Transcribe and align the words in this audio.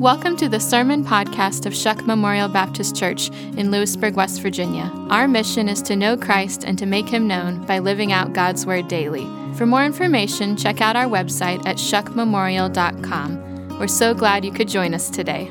Welcome 0.00 0.36
to 0.38 0.48
the 0.48 0.58
sermon 0.58 1.04
podcast 1.04 1.66
of 1.66 1.76
Shuck 1.76 2.06
Memorial 2.06 2.48
Baptist 2.48 2.96
Church 2.96 3.28
in 3.58 3.70
Lewisburg, 3.70 4.14
West 4.14 4.40
Virginia. 4.40 4.90
Our 5.10 5.28
mission 5.28 5.68
is 5.68 5.82
to 5.82 5.94
know 5.94 6.16
Christ 6.16 6.64
and 6.64 6.78
to 6.78 6.86
make 6.86 7.06
him 7.06 7.28
known 7.28 7.66
by 7.66 7.80
living 7.80 8.10
out 8.10 8.32
God's 8.32 8.64
word 8.64 8.88
daily. 8.88 9.26
For 9.56 9.66
more 9.66 9.84
information, 9.84 10.56
check 10.56 10.80
out 10.80 10.96
our 10.96 11.04
website 11.04 11.66
at 11.66 11.76
shuckmemorial.com. 11.76 13.78
We're 13.78 13.88
so 13.88 14.14
glad 14.14 14.42
you 14.42 14.52
could 14.52 14.68
join 14.68 14.94
us 14.94 15.10
today. 15.10 15.50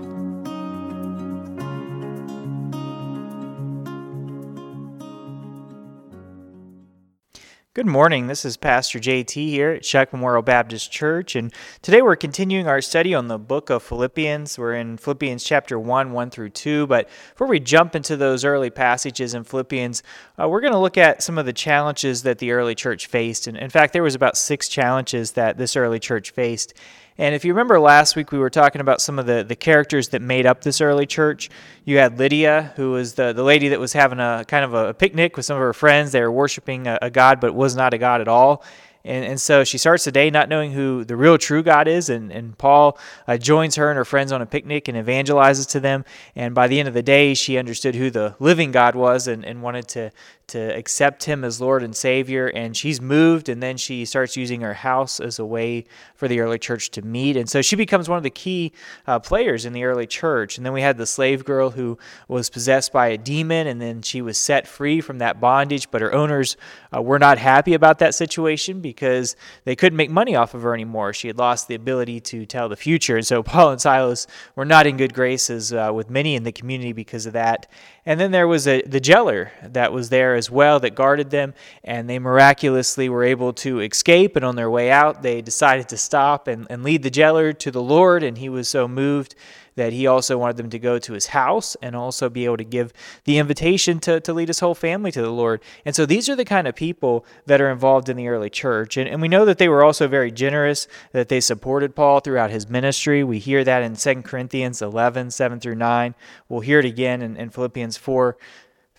Good 7.76 7.86
morning. 7.86 8.26
This 8.26 8.46
is 8.46 8.58
Pastor 8.58 8.98
JT 8.98 9.32
here 9.50 9.70
at 9.70 9.86
Shuck 9.86 10.12
Memorial 10.12 10.42
Baptist 10.42 10.92
Church, 10.92 11.36
and 11.36 11.54
today 11.84 12.02
we're 12.02 12.16
continuing 12.16 12.66
our 12.66 12.82
study 12.82 13.14
on 13.14 13.28
the 13.28 13.38
book 13.38 13.70
of 13.70 13.84
Philippians. 13.84 14.58
We're 14.58 14.74
in 14.74 14.98
Philippians 14.98 15.44
chapter 15.44 15.78
1, 15.78 16.12
1 16.12 16.30
through 16.32 16.50
2. 16.50 16.88
But 16.88 17.08
before 17.34 17.46
we 17.46 17.60
jump 17.60 17.96
into 17.96 18.18
those 18.18 18.44
early 18.44 18.72
passages 18.72 19.36
in 19.36 19.44
Philippians, 19.44 20.02
uh, 20.42 20.50
we're 20.50 20.62
going 20.62 20.74
to 20.74 20.80
look 20.80 20.98
at 20.98 21.22
some 21.22 21.38
of 21.38 21.46
the 21.46 21.54
challenges 21.54 22.24
that 22.24 22.40
the 22.40 22.54
early 22.54 22.74
church 22.74 23.06
faced. 23.06 23.46
And 23.46 23.56
in 23.56 23.70
fact, 23.70 23.94
there 23.94 24.02
was 24.02 24.16
about 24.16 24.36
six 24.36 24.68
challenges 24.68 25.34
that 25.34 25.60
this 25.60 25.76
early 25.76 26.00
church 26.00 26.32
faced. 26.32 26.74
And 27.20 27.36
if 27.36 27.44
you 27.44 27.52
remember 27.52 27.82
last 27.82 28.16
week, 28.16 28.32
we 28.32 28.40
were 28.40 28.50
talking 28.50 28.80
about 28.80 29.02
some 29.02 29.20
of 29.20 29.26
the, 29.26 29.44
the 29.44 29.56
characters 29.56 30.08
that 30.10 30.22
made 30.22 30.46
up 30.46 30.62
this 30.62 30.80
early 30.80 31.06
church. 31.06 31.50
You 31.84 31.98
had 31.98 32.18
Lydia, 32.18 32.72
who 32.78 32.92
was 32.92 33.16
the, 33.16 33.34
the 33.34 33.44
lady 33.44 33.68
that 33.68 33.80
was 33.80 33.92
having 33.92 34.22
a 34.22 34.46
kind 34.48 34.64
of 34.64 34.74
a 34.74 34.94
picnic 34.94 35.36
with 35.36 35.46
some 35.46 35.58
of 35.58 35.62
her 35.62 35.74
friends. 35.74 36.14
They 36.14 36.22
were 36.22 36.32
worshiping 36.32 36.88
a, 36.88 36.98
a 37.02 37.10
God, 37.10 37.42
but 37.42 37.54
was 37.54 37.76
not 37.76 37.94
a 37.94 37.98
God 37.98 38.22
at 38.22 38.30
all. 38.30 38.64
And, 39.06 39.26
and 39.26 39.42
so 39.42 39.64
she 39.64 39.78
starts 39.78 40.04
the 40.04 40.12
day 40.12 40.30
not 40.30 40.50
knowing 40.50 40.74
who 40.74 41.06
the 41.06 41.16
real 41.16 41.38
true 41.38 41.64
God 41.64 41.88
is. 41.88 42.10
And, 42.10 42.32
and 42.32 42.58
Paul 42.58 42.98
uh, 43.28 43.38
joins 43.38 43.76
her 43.76 43.90
and 43.90 43.98
her 43.98 44.06
friends 44.06 44.32
on 44.32 44.42
a 44.42 44.46
picnic 44.46 44.88
and 44.88 44.98
evangelizes 44.98 45.68
to 45.70 45.80
them. 45.80 46.04
And 46.36 46.54
by 46.54 46.68
the 46.68 46.80
end 46.80 46.88
of 46.88 46.94
the 46.94 47.04
day, 47.04 47.34
she 47.34 47.58
understood 47.58 47.96
who 47.96 48.10
the 48.10 48.36
living 48.40 48.72
God 48.72 48.96
was 48.96 49.28
and, 49.28 49.46
and 49.46 49.62
wanted 49.62 49.88
to, 49.90 50.12
to 50.48 50.60
accept 50.76 51.24
him 51.24 51.46
as 51.46 51.62
Lord 51.62 51.82
and 51.82 51.96
Savior. 51.96 52.48
And 52.48 52.76
she's 52.76 53.00
moved, 53.00 53.48
and 53.48 53.64
then 53.64 53.78
she 53.78 54.04
starts 54.04 54.36
using 54.36 54.62
her 54.62 54.74
house 54.74 55.20
as 55.20 55.40
a 55.40 55.46
way 55.46 55.86
for 56.16 56.28
the 56.28 56.42
early 56.42 56.60
church 56.60 56.92
to 56.92 57.02
meet. 57.02 57.38
And 57.38 57.50
so 57.50 57.62
she 57.62 57.78
becomes 57.78 58.10
one 58.10 58.18
of 58.18 58.24
the 58.24 58.30
key 58.30 58.74
uh, 59.08 59.20
players 59.20 59.66
in 59.66 59.72
the 59.74 59.86
early 59.86 60.08
church. 60.08 60.58
And 60.58 60.66
then 60.66 60.74
we 60.74 60.82
had 60.82 60.98
the 60.98 61.06
slave 61.06 61.46
girl 61.46 61.70
who 61.70 61.98
was 62.28 62.50
possessed 62.50 62.92
by 62.92 63.08
a 63.08 63.18
demon, 63.18 63.66
and 63.68 63.82
then 63.82 64.02
she 64.02 64.22
was 64.22 64.38
set 64.38 64.68
free 64.68 65.00
from 65.00 65.20
that 65.20 65.40
bondage. 65.40 65.90
But 65.90 66.02
her 66.02 66.14
owners 66.14 66.58
uh, 66.94 67.02
were 67.02 67.20
not 67.20 67.38
happy 67.38 67.74
about 67.74 68.00
that 68.00 68.14
situation 68.14 68.82
because 68.90 69.36
they 69.66 69.76
couldn't 69.76 69.98
make 69.98 70.10
money 70.10 70.36
off 70.36 70.54
of 70.54 70.64
her 70.64 70.74
anymore. 70.74 71.14
She 71.14 71.28
had 71.28 71.38
lost 71.38 71.68
the 71.68 71.76
ability 71.76 72.20
to 72.22 72.46
tell 72.46 72.68
the 72.70 72.76
future. 72.76 73.18
And 73.18 73.28
so 73.28 73.44
Paul 73.52 73.72
and 73.72 73.82
Silas 73.82 74.26
were 74.56 74.66
not 74.66 74.88
in 74.88 74.98
good 74.98 75.14
graces 75.14 75.72
uh, 75.72 75.92
with 75.94 76.10
many 76.10 76.36
in 76.36 76.44
the 76.44 76.52
community 76.52 76.94
because 76.94 77.26
of 77.26 77.34
that. 77.34 77.68
And 78.06 78.20
then 78.20 78.32
there 78.32 78.48
was 78.48 78.68
a, 78.68 78.82
the 78.82 79.00
jailer 79.00 79.52
that 79.62 79.94
was 79.94 80.10
there 80.10 80.34
as 80.36 80.50
well 80.50 80.80
that 80.80 80.96
guarded 80.96 81.30
them, 81.30 81.54
and 81.84 82.10
they 82.10 82.18
miraculously 82.18 83.08
were 83.10 83.24
able 83.24 83.54
to 83.54 83.82
escape. 83.82 84.36
And 84.36 84.44
on 84.44 84.56
their 84.56 84.70
way 84.70 84.90
out, 84.90 85.22
they 85.22 85.42
decided 85.42 85.88
to 85.90 85.98
stop 85.98 86.48
and, 86.48 86.66
and 86.70 86.84
lead 86.84 87.04
the 87.04 87.12
jailer 87.12 87.54
to 87.54 87.70
the 87.70 87.82
Lord, 87.82 88.24
and 88.24 88.38
he 88.38 88.50
was 88.50 88.68
so 88.68 88.88
moved 88.88 89.36
that 89.80 89.94
he 89.94 90.06
also 90.06 90.38
wanted 90.38 90.58
them 90.58 90.70
to 90.70 90.78
go 90.78 91.00
to 91.00 91.14
his 91.14 91.28
house 91.28 91.76
and 91.82 91.96
also 91.96 92.30
be 92.30 92.44
able 92.44 92.58
to 92.58 92.66
give 92.66 92.92
the 93.24 93.38
invitation 93.38 94.00
to, 94.02 94.20
to 94.20 94.34
lead 94.34 94.50
his 94.50 94.60
whole 94.60 94.76
family 94.76 95.10
to 95.12 95.22
the 95.22 95.32
Lord. 95.32 95.62
And 95.86 95.96
so 95.96 96.06
these 96.06 96.28
are 96.28 96.36
the 96.36 96.44
kind 96.44 96.68
of 96.68 96.76
people 96.76 97.26
that 97.46 97.62
are 97.62 97.72
involved 97.72 98.10
in 98.10 98.18
the 98.18 98.28
early 98.28 98.50
church. 98.50 98.98
And, 98.98 99.08
and 99.08 99.22
we 99.22 99.30
know 99.30 99.46
that 99.46 99.58
they 99.58 99.70
were 99.70 99.84
also 99.84 100.08
very 100.08 100.32
generous, 100.32 100.88
that 101.14 101.30
they 101.30 101.40
supported 101.40 101.96
Paul 101.96 102.20
throughout 102.20 102.52
his 102.52 102.70
ministry. 102.70 103.24
We 103.24 103.40
hear 103.40 103.64
that 103.64 103.82
in 103.82 103.96
2 103.96 104.22
Corinthians 104.24 104.82
11, 104.82 105.32
7 105.32 105.60
through 105.62 105.76
9. 105.76 106.14
We'll 106.50 106.60
hear 106.60 106.80
it 106.80 106.86
again 106.86 107.22
in, 107.22 107.38
in 107.38 107.50
Philippians 107.50 107.96
4. 107.96 108.38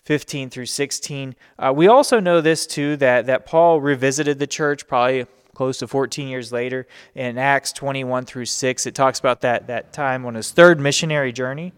15 0.03 0.49
through 0.49 0.65
16. 0.65 1.35
Uh, 1.59 1.71
we 1.73 1.87
also 1.87 2.19
know 2.19 2.41
this 2.41 2.65
too 2.65 2.97
that, 2.97 3.27
that 3.27 3.45
Paul 3.45 3.79
revisited 3.79 4.39
the 4.39 4.47
church 4.47 4.87
probably 4.87 5.27
close 5.61 5.77
to 5.77 5.87
14 5.87 6.27
years 6.27 6.51
later 6.51 6.87
in 7.13 7.37
acts 7.37 7.71
21 7.71 8.25
through 8.25 8.45
6 8.45 8.87
it 8.87 8.95
talks 8.95 9.19
about 9.19 9.41
that, 9.41 9.67
that 9.67 9.93
time 9.93 10.25
on 10.25 10.33
his 10.33 10.49
third 10.49 10.79
missionary 10.79 11.31
journey 11.31 11.71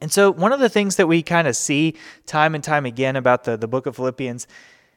and 0.00 0.12
so 0.12 0.32
one 0.32 0.52
of 0.52 0.58
the 0.58 0.68
things 0.68 0.96
that 0.96 1.06
we 1.06 1.22
kind 1.22 1.46
of 1.46 1.54
see 1.54 1.94
time 2.26 2.52
and 2.52 2.64
time 2.64 2.84
again 2.84 3.14
about 3.14 3.44
the, 3.44 3.56
the 3.56 3.68
book 3.68 3.86
of 3.86 3.94
philippians 3.94 4.48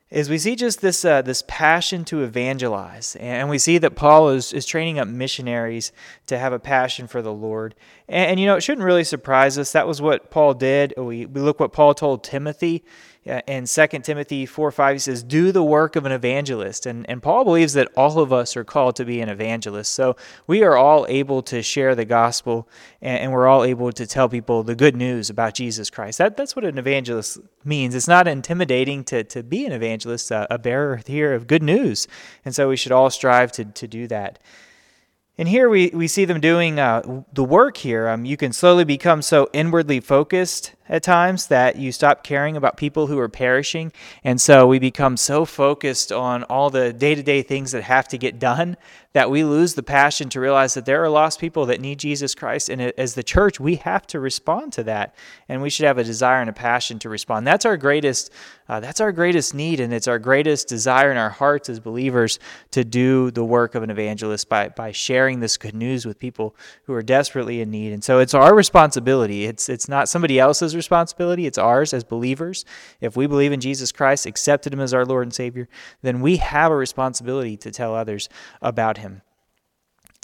is 0.10 0.28
we 0.28 0.40
see 0.40 0.56
just 0.56 0.82
this 0.82 1.04
uh, 1.04 1.22
this 1.22 1.44
passion 1.48 2.06
to 2.06 2.24
evangelize, 2.24 3.18
and 3.18 3.50
we 3.50 3.58
see 3.58 3.78
that 3.78 3.96
Paul 3.96 4.30
is, 4.30 4.54
is 4.54 4.66
training 4.66 5.00
up 5.00 5.08
missionaries 5.08 5.92
to 6.28 6.40
have 6.40 6.54
a 6.54 6.60
passion 6.60 7.08
for 7.08 7.22
the 7.22 7.34
Lord. 7.34 7.76
And, 8.08 8.32
and, 8.32 8.40
you 8.40 8.46
know, 8.46 8.56
it 8.56 8.62
shouldn't 8.62 8.86
really 8.86 9.04
surprise 9.04 9.58
us. 9.58 9.74
That 9.74 9.86
was 9.86 10.02
what 10.02 10.32
Paul 10.32 10.54
did. 10.54 10.94
We, 10.98 11.26
we 11.26 11.42
look 11.42 11.60
what 11.60 11.74
Paul 11.74 11.94
told 11.94 12.24
Timothy 12.24 12.86
in 13.46 13.66
2 13.66 13.88
Timothy 14.04 14.46
4 14.46 14.72
5, 14.72 14.96
he 14.96 15.00
says, 15.00 15.24
Do 15.24 15.52
the 15.52 15.64
work 15.64 15.96
of 15.96 16.06
an 16.06 16.12
evangelist. 16.12 16.86
And, 16.86 17.08
and 17.10 17.22
Paul 17.22 17.44
believes 17.44 17.74
that 17.74 17.90
all 17.98 18.20
of 18.20 18.32
us 18.32 18.56
are 18.56 18.64
called 18.64 18.96
to 18.98 19.06
be 19.06 19.20
an 19.20 19.30
evangelist. 19.30 19.94
So 19.94 20.16
we 20.46 20.64
are 20.64 20.78
all 20.78 21.06
able 21.10 21.42
to 21.44 21.62
share 21.62 21.94
the 21.94 22.06
gospel 22.06 22.68
and, 23.02 23.20
and 23.20 23.32
we're 23.32 23.48
all 23.48 23.64
able 23.64 23.92
to 23.92 24.08
tell 24.08 24.30
people 24.30 24.64
the 24.64 24.76
good 24.76 24.96
news 24.96 25.30
about 25.30 25.54
Jesus 25.54 25.90
Christ. 25.90 26.18
That, 26.20 26.38
that's 26.38 26.56
what 26.56 26.66
an 26.66 26.78
evangelist 26.78 27.40
means. 27.66 27.96
It's 27.96 28.08
not 28.08 28.28
intimidating 28.28 29.04
to, 29.06 29.24
to 29.26 29.44
be 29.44 29.66
an 29.66 29.74
evangelist, 29.74 30.32
uh, 30.32 30.48
a 30.50 30.58
bearer 30.58 31.02
here 31.06 31.34
of 31.34 31.48
good 31.48 31.64
news. 31.64 32.08
And 32.46 32.56
so 32.56 32.70
we 32.70 32.78
should 32.78 32.92
all 32.92 33.10
strive 33.10 33.52
to, 33.54 33.66
to 33.66 33.88
do 33.88 34.08
that. 34.08 34.40
And 35.40 35.48
here 35.48 35.70
we, 35.70 35.92
we 35.94 36.08
see 36.08 36.26
them 36.26 36.40
doing 36.40 36.80
uh, 36.80 37.24
the 37.32 37.44
work 37.44 37.78
here. 37.78 38.08
Um, 38.08 38.26
you 38.26 38.38
can 38.38 38.52
slowly 38.52 38.84
become 38.84 39.22
so 39.22 39.48
inwardly 39.54 40.00
focused 40.00 40.74
at 40.90 41.04
times 41.04 41.48
that 41.48 41.76
you 41.76 41.92
stop 41.92 42.24
caring 42.24 42.58
about 42.58 42.76
people 42.76 43.06
who 43.06 43.20
are 43.20 43.30
perishing. 43.30 43.92
And 44.24 44.42
so 44.42 44.66
we 44.66 44.80
become 44.80 45.16
so 45.16 45.46
focused 45.46 46.12
on 46.12 46.44
all 46.46 46.72
the 46.72 46.92
day 46.92 47.14
to 47.14 47.22
day 47.22 47.44
things 47.44 47.72
that 47.74 47.84
have 47.84 48.08
to 48.08 48.18
get 48.18 48.40
done 48.40 48.78
that 49.18 49.32
we 49.32 49.44
lose 49.44 49.74
the 49.74 49.82
passion 49.82 50.30
to 50.30 50.40
realize 50.40 50.76
that 50.76 50.86
there 50.86 51.04
are 51.04 51.10
lost 51.10 51.40
people 51.40 51.66
that 51.66 51.82
need 51.82 51.98
Jesus 51.98 52.36
Christ. 52.36 52.70
And 52.70 52.80
as 52.80 53.16
the 53.16 53.24
church, 53.24 53.60
we 53.60 53.78
have 53.78 54.06
to 54.08 54.20
respond 54.20 54.74
to 54.74 54.84
that. 54.84 55.16
And 55.50 55.60
we 55.60 55.72
should 55.72 55.88
have 55.88 55.98
a 55.98 56.04
desire 56.04 56.40
and 56.40 56.52
a 56.52 56.54
passion 56.54 57.00
to 57.00 57.10
respond. 57.10 57.48
That's 57.48 57.66
our 57.66 57.78
greatest, 57.78 58.32
uh, 58.70 58.80
that's 58.80 59.02
our 59.02 59.12
greatest 59.12 59.56
need. 59.56 59.80
And 59.80 59.92
it's 59.92 60.08
our 60.08 60.20
greatest 60.20 60.68
desire 60.68 61.10
in 61.10 61.18
our 61.18 61.32
hearts 61.32 61.68
as 61.68 61.80
believers 61.80 62.38
to 62.70 62.86
do 62.86 63.32
the 63.32 63.44
work 63.44 63.74
of 63.74 63.82
an 63.82 63.90
evangelist 63.90 64.50
by, 64.50 64.70
by 64.70 64.92
sharing 64.92 65.40
this 65.40 65.58
good 65.58 65.74
news 65.74 66.06
with 66.06 66.20
people 66.20 66.56
who 66.84 66.94
are 66.94 67.02
desperately 67.02 67.60
in 67.60 67.72
need. 67.72 67.94
And 67.94 68.04
so 68.04 68.20
it's 68.20 68.36
our 68.36 68.54
responsibility. 68.54 69.46
It's, 69.46 69.68
it's 69.68 69.90
not 69.90 70.10
somebody 70.10 70.40
else's 70.40 70.76
responsibility, 70.76 71.48
it's 71.48 71.58
ours 71.58 71.92
as 71.92 72.04
believers. 72.04 72.66
If 73.02 73.18
we 73.18 73.26
believe 73.26 73.52
in 73.52 73.62
Jesus 73.62 73.92
Christ, 73.92 74.28
accepted 74.28 74.74
Him 74.74 74.80
as 74.80 74.94
our 74.94 75.06
Lord 75.06 75.24
and 75.24 75.34
Savior, 75.34 75.68
then 76.04 76.22
we 76.22 76.38
have 76.38 76.72
a 76.72 76.76
responsibility 76.76 77.58
to 77.58 77.72
tell 77.72 77.96
others 77.96 78.30
about 78.62 79.00
Him. 79.00 79.07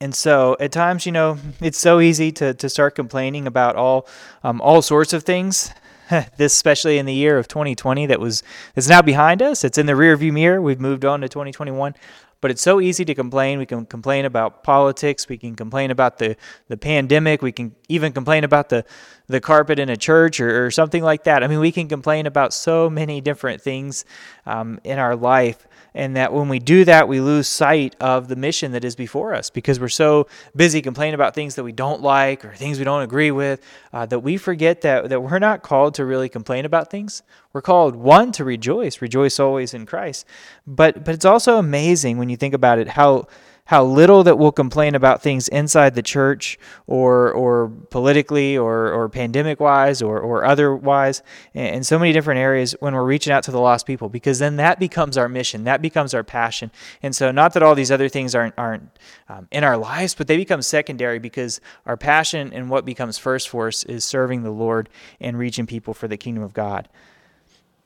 And 0.02 0.16
so 0.16 0.58
at 0.60 0.72
times, 0.72 1.06
you 1.06 1.12
know, 1.12 1.38
it's 1.62 1.78
so 1.78 2.00
easy 2.00 2.32
to, 2.34 2.54
to 2.56 2.70
start 2.70 2.96
complaining 2.96 3.48
about 3.48 3.76
all 3.76 4.08
um, 4.44 4.60
all 4.62 4.82
sorts 4.82 5.14
of 5.14 5.24
things. 5.24 5.72
this 6.38 6.54
especially 6.54 6.98
in 6.98 7.06
the 7.06 7.14
year 7.14 7.38
of 7.38 7.48
2020 7.48 8.08
that 8.08 8.20
was 8.20 8.44
is 8.76 8.90
now 8.90 9.02
behind 9.02 9.42
us. 9.42 9.64
It's 9.64 9.78
in 9.78 9.86
the 9.86 9.94
rearview 9.94 10.34
mirror. 10.34 10.62
We've 10.62 10.80
moved 10.80 11.06
on 11.06 11.22
to 11.22 11.30
2021. 11.30 11.96
But 12.44 12.52
it's 12.52 12.62
so 12.62 12.82
easy 12.82 13.06
to 13.06 13.16
complain. 13.16 13.58
We 13.58 13.66
can 13.66 13.86
complain 13.86 14.26
about 14.26 14.64
politics. 14.66 15.30
We 15.30 15.38
can 15.38 15.56
complain 15.56 15.92
about 15.92 16.18
the, 16.18 16.36
the 16.68 16.76
pandemic. 16.76 17.42
We 17.42 17.54
can 17.54 17.74
even 17.88 18.12
complain 18.12 18.44
about 18.44 18.68
the, 18.68 18.84
the 19.28 19.40
carpet 19.40 19.80
in 19.80 19.90
a 19.90 19.98
church 19.98 20.40
or, 20.40 20.66
or 20.66 20.72
something 20.72 21.04
like 21.04 21.24
that. 21.24 21.44
I 21.44 21.48
mean, 21.48 21.60
we 21.60 21.72
can 21.72 21.88
complain 21.88 22.26
about 22.26 22.54
so 22.54 22.90
many 22.90 23.22
different 23.22 23.62
things 23.62 24.06
um, 24.46 24.80
in 24.84 25.00
our 25.00 25.16
life. 25.16 25.68
And 25.96 26.16
that 26.16 26.34
when 26.34 26.50
we 26.50 26.58
do 26.58 26.86
that, 26.86 27.08
we 27.08 27.22
lose 27.22 27.48
sight 27.48 27.96
of 28.02 28.28
the 28.28 28.36
mission 28.36 28.72
that 28.72 28.84
is 28.84 28.96
before 28.96 29.36
us 29.36 29.52
because 29.52 29.80
we're 29.80 29.90
so 29.90 30.28
busy 30.56 30.82
complaining 30.82 31.14
about 31.14 31.36
things 31.36 31.54
that 31.54 31.64
we 31.64 31.72
don't 31.72 32.02
like 32.02 32.44
or 32.44 32.56
things 32.56 32.80
we 32.80 32.84
don't 32.84 33.04
agree 33.04 33.30
with 33.30 33.62
uh, 33.94 34.08
that 34.08 34.20
we 34.20 34.38
forget 34.38 34.82
that, 34.82 35.10
that 35.10 35.22
we're 35.22 35.38
not 35.38 35.62
called 35.62 35.94
to 35.96 36.06
really 36.06 36.30
complain 36.30 36.66
about 36.66 36.90
things. 36.90 37.22
We're 37.54 37.62
called, 37.62 37.96
one, 37.96 38.32
to 38.32 38.44
rejoice, 38.44 39.04
rejoice 39.04 39.40
always 39.40 39.76
in 39.76 39.86
Christ. 39.86 40.26
But, 40.66 41.06
but 41.06 41.14
it's 41.14 41.26
also 41.26 41.60
amazing 41.60 42.18
when 42.18 42.30
you 42.30 42.38
think 42.38 42.56
about 42.56 42.80
it 42.80 42.88
how 42.88 43.28
how 43.66 43.84
little 43.84 44.24
that 44.24 44.38
we'll 44.38 44.52
complain 44.52 44.94
about 44.94 45.22
things 45.22 45.48
inside 45.48 45.96
the 45.96 46.02
church 46.02 46.60
or 46.88 47.32
or 47.32 47.70
politically 47.90 48.58
or 48.58 48.92
or 48.92 49.08
pandemic 49.10 49.60
wise 49.60 50.02
or 50.02 50.20
or 50.20 50.44
otherwise 50.44 51.24
in 51.54 51.84
so 51.84 51.98
many 51.98 52.12
different 52.12 52.40
areas 52.40 52.76
when 52.80 52.94
we're 52.94 53.06
reaching 53.06 53.32
out 53.32 53.44
to 53.44 53.52
the 53.52 53.60
lost 53.60 53.86
people 53.86 54.10
because 54.10 54.40
then 54.40 54.58
that 54.58 54.80
becomes 54.80 55.18
our 55.18 55.30
mission 55.30 55.64
that 55.64 55.82
becomes 55.82 56.14
our 56.14 56.24
passion 56.24 56.72
and 57.02 57.16
so 57.16 57.32
not 57.32 57.54
that 57.54 57.64
all 57.64 57.76
these 57.76 57.92
other 57.92 58.10
things 58.10 58.36
aren't 58.36 58.54
aren't 58.58 58.90
um, 59.30 59.48
in 59.52 59.64
our 59.64 59.78
lives 59.78 60.14
but 60.14 60.28
they 60.28 60.38
become 60.38 60.62
secondary 60.62 61.20
because 61.20 61.62
our 61.86 61.98
passion 61.98 62.52
and 62.54 62.70
what 62.70 62.86
becomes 62.86 63.18
first 63.18 63.50
for 63.50 63.68
us 63.68 63.84
is 63.86 64.04
serving 64.04 64.44
the 64.44 64.52
Lord 64.52 64.90
and 65.20 65.38
reaching 65.38 65.66
people 65.66 65.94
for 65.94 66.08
the 66.08 66.18
kingdom 66.18 66.44
of 66.44 66.54
God. 66.54 66.90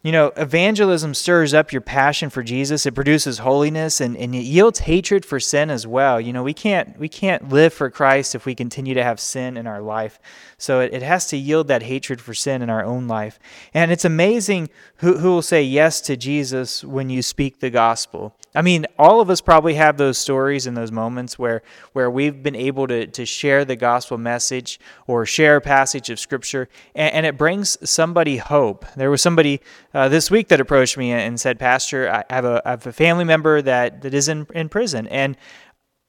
You 0.03 0.11
know, 0.11 0.31
evangelism 0.37 1.15
stirs 1.15 1.55
up 1.55 1.73
your 1.73 1.81
passion 1.81 2.29
for 2.29 2.43
Jesus. 2.43 2.85
It 2.85 2.93
produces 2.93 3.39
holiness 3.39 3.99
and, 3.99 4.15
and 4.15 4.35
it 4.35 4.43
yields 4.43 4.79
hatred 4.79 5.25
for 5.25 5.39
sin 5.39 5.71
as 5.71 5.87
well. 5.87 6.21
You 6.21 6.31
know, 6.31 6.43
we 6.43 6.53
can't 6.53 6.97
we 6.99 7.09
can't 7.09 7.49
live 7.49 7.73
for 7.73 7.89
Christ 7.89 8.35
if 8.35 8.45
we 8.45 8.53
continue 8.53 8.93
to 8.93 9.03
have 9.03 9.19
sin 9.19 9.57
in 9.57 9.65
our 9.65 9.81
life. 9.81 10.19
So 10.59 10.81
it, 10.81 10.93
it 10.93 11.01
has 11.01 11.27
to 11.27 11.37
yield 11.37 11.67
that 11.67 11.83
hatred 11.83 12.21
for 12.21 12.35
sin 12.35 12.61
in 12.61 12.69
our 12.69 12.85
own 12.85 13.07
life. 13.07 13.39
And 13.73 13.91
it's 13.91 14.05
amazing 14.05 14.69
who, 14.97 15.17
who 15.17 15.29
will 15.29 15.41
say 15.41 15.63
yes 15.63 15.99
to 16.01 16.15
Jesus 16.15 16.83
when 16.83 17.09
you 17.09 17.21
speak 17.21 17.59
the 17.59 17.71
gospel. 17.71 18.35
I 18.55 18.63
mean, 18.63 18.87
all 18.97 19.21
of 19.21 19.29
us 19.29 19.39
probably 19.39 19.75
have 19.75 19.97
those 19.97 20.17
stories 20.17 20.65
and 20.65 20.75
those 20.75 20.91
moments 20.91 21.37
where, 21.37 21.61
where 21.93 22.09
we've 22.09 22.41
been 22.41 22.55
able 22.55 22.87
to, 22.87 23.05
to 23.05 23.23
share 23.23 23.63
the 23.65 23.75
gospel 23.75 24.17
message 24.17 24.79
or 25.05 25.27
share 25.27 25.57
a 25.57 25.61
passage 25.61 26.09
of 26.09 26.19
scripture, 26.19 26.67
and, 26.95 27.13
and 27.13 27.25
it 27.27 27.37
brings 27.37 27.77
somebody 27.87 28.37
hope. 28.37 28.83
There 28.95 29.11
was 29.11 29.21
somebody 29.21 29.61
uh, 29.93 30.09
this 30.09 30.29
week 30.29 30.47
that 30.49 30.59
approached 30.59 30.97
me 30.97 31.11
and 31.11 31.39
said, 31.39 31.59
Pastor, 31.59 32.09
I 32.09 32.33
have 32.33 32.45
a, 32.45 32.61
I 32.65 32.71
have 32.71 32.85
a 32.85 32.93
family 32.93 33.23
member 33.23 33.61
that, 33.61 34.01
that 34.01 34.13
is 34.13 34.27
in, 34.27 34.47
in 34.53 34.69
prison, 34.69 35.07
and 35.07 35.37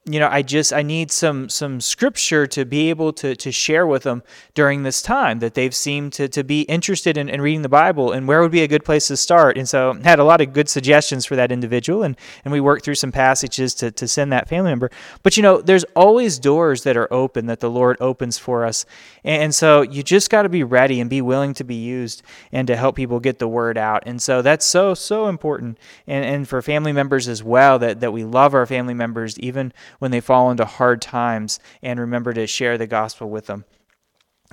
you 0.05 0.19
know, 0.19 0.29
I 0.31 0.41
just 0.41 0.71
I 0.71 0.81
need 0.81 1.11
some 1.11 1.49
some 1.49 1.81
scripture 1.81 2.47
to 2.47 2.65
be 2.65 2.89
able 2.89 3.11
to 3.13 3.35
to 3.35 3.51
share 3.51 3.85
with 3.85 4.03
them 4.03 4.23
during 4.55 4.83
this 4.83 5.01
time 5.01 5.39
that 5.39 5.55
they've 5.55 5.75
seemed 5.75 6.13
to, 6.13 6.27
to 6.29 6.43
be 6.43 6.61
interested 6.61 7.17
in, 7.17 7.27
in 7.27 7.41
reading 7.41 7.63
the 7.63 7.69
Bible 7.69 8.13
and 8.13 8.27
where 8.27 8.41
would 8.41 8.51
be 8.51 8.63
a 8.63 8.67
good 8.67 8.85
place 8.85 9.07
to 9.09 9.17
start. 9.17 9.57
And 9.57 9.67
so 9.67 9.93
had 10.03 10.17
a 10.17 10.23
lot 10.23 10.39
of 10.39 10.53
good 10.53 10.69
suggestions 10.69 11.25
for 11.25 11.35
that 11.35 11.51
individual 11.51 12.03
and, 12.03 12.17
and 12.45 12.51
we 12.51 12.61
worked 12.61 12.85
through 12.85 12.95
some 12.95 13.11
passages 13.11 13.75
to, 13.75 13.91
to 13.91 14.07
send 14.07 14.31
that 14.31 14.47
family 14.47 14.71
member. 14.71 14.89
But 15.21 15.35
you 15.35 15.43
know, 15.43 15.61
there's 15.61 15.83
always 15.95 16.39
doors 16.39 16.83
that 16.83 16.95
are 16.95 17.11
open 17.13 17.47
that 17.47 17.59
the 17.59 17.69
Lord 17.69 17.97
opens 17.99 18.37
for 18.37 18.65
us. 18.65 18.85
And 19.25 19.53
so 19.53 19.81
you 19.81 20.01
just 20.01 20.29
got 20.29 20.43
to 20.43 20.49
be 20.49 20.63
ready 20.63 21.01
and 21.01 21.09
be 21.09 21.21
willing 21.21 21.53
to 21.55 21.65
be 21.65 21.75
used 21.75 22.23
and 22.53 22.67
to 22.67 22.77
help 22.77 22.95
people 22.95 23.19
get 23.19 23.37
the 23.37 23.49
word 23.49 23.77
out. 23.77 24.03
And 24.05 24.21
so 24.21 24.41
that's 24.41 24.65
so, 24.65 24.93
so 24.93 25.27
important. 25.27 25.77
And, 26.07 26.23
and 26.23 26.47
for 26.47 26.61
family 26.61 26.93
members 26.93 27.27
as 27.27 27.43
well, 27.43 27.77
that, 27.79 27.99
that 27.99 28.13
we 28.13 28.23
love 28.23 28.53
our 28.53 28.65
family 28.65 28.93
members 28.93 29.37
even 29.39 29.73
when 29.97 30.11
they 30.11 30.21
fall 30.21 30.51
into 30.51 30.65
hard 30.65 31.01
times 31.01 31.59
and 31.81 31.99
remember 31.99 32.33
to 32.33 32.47
share 32.47 32.77
the 32.77 32.87
gospel 32.87 33.29
with 33.29 33.47
them. 33.47 33.65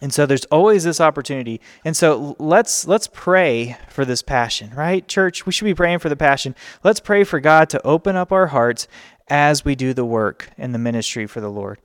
And 0.02 0.12
so 0.12 0.26
there's 0.26 0.44
always 0.46 0.84
this 0.84 1.00
opportunity. 1.00 1.60
And 1.84 1.96
so 1.96 2.36
let's 2.38 2.86
let's 2.86 3.08
pray 3.12 3.78
for 3.88 4.04
this 4.04 4.22
passion, 4.22 4.74
right? 4.74 5.06
Church, 5.08 5.46
we 5.46 5.52
should 5.52 5.64
be 5.64 5.74
praying 5.74 6.00
for 6.00 6.10
the 6.10 6.16
passion. 6.16 6.54
Let's 6.84 7.00
pray 7.00 7.24
for 7.24 7.40
God 7.40 7.70
to 7.70 7.86
open 7.86 8.14
up 8.14 8.30
our 8.30 8.48
hearts 8.48 8.88
as 9.28 9.64
we 9.64 9.74
do 9.74 9.94
the 9.94 10.04
work 10.04 10.50
and 10.58 10.74
the 10.74 10.78
ministry 10.78 11.26
for 11.26 11.40
the 11.40 11.50
Lord. 11.50 11.80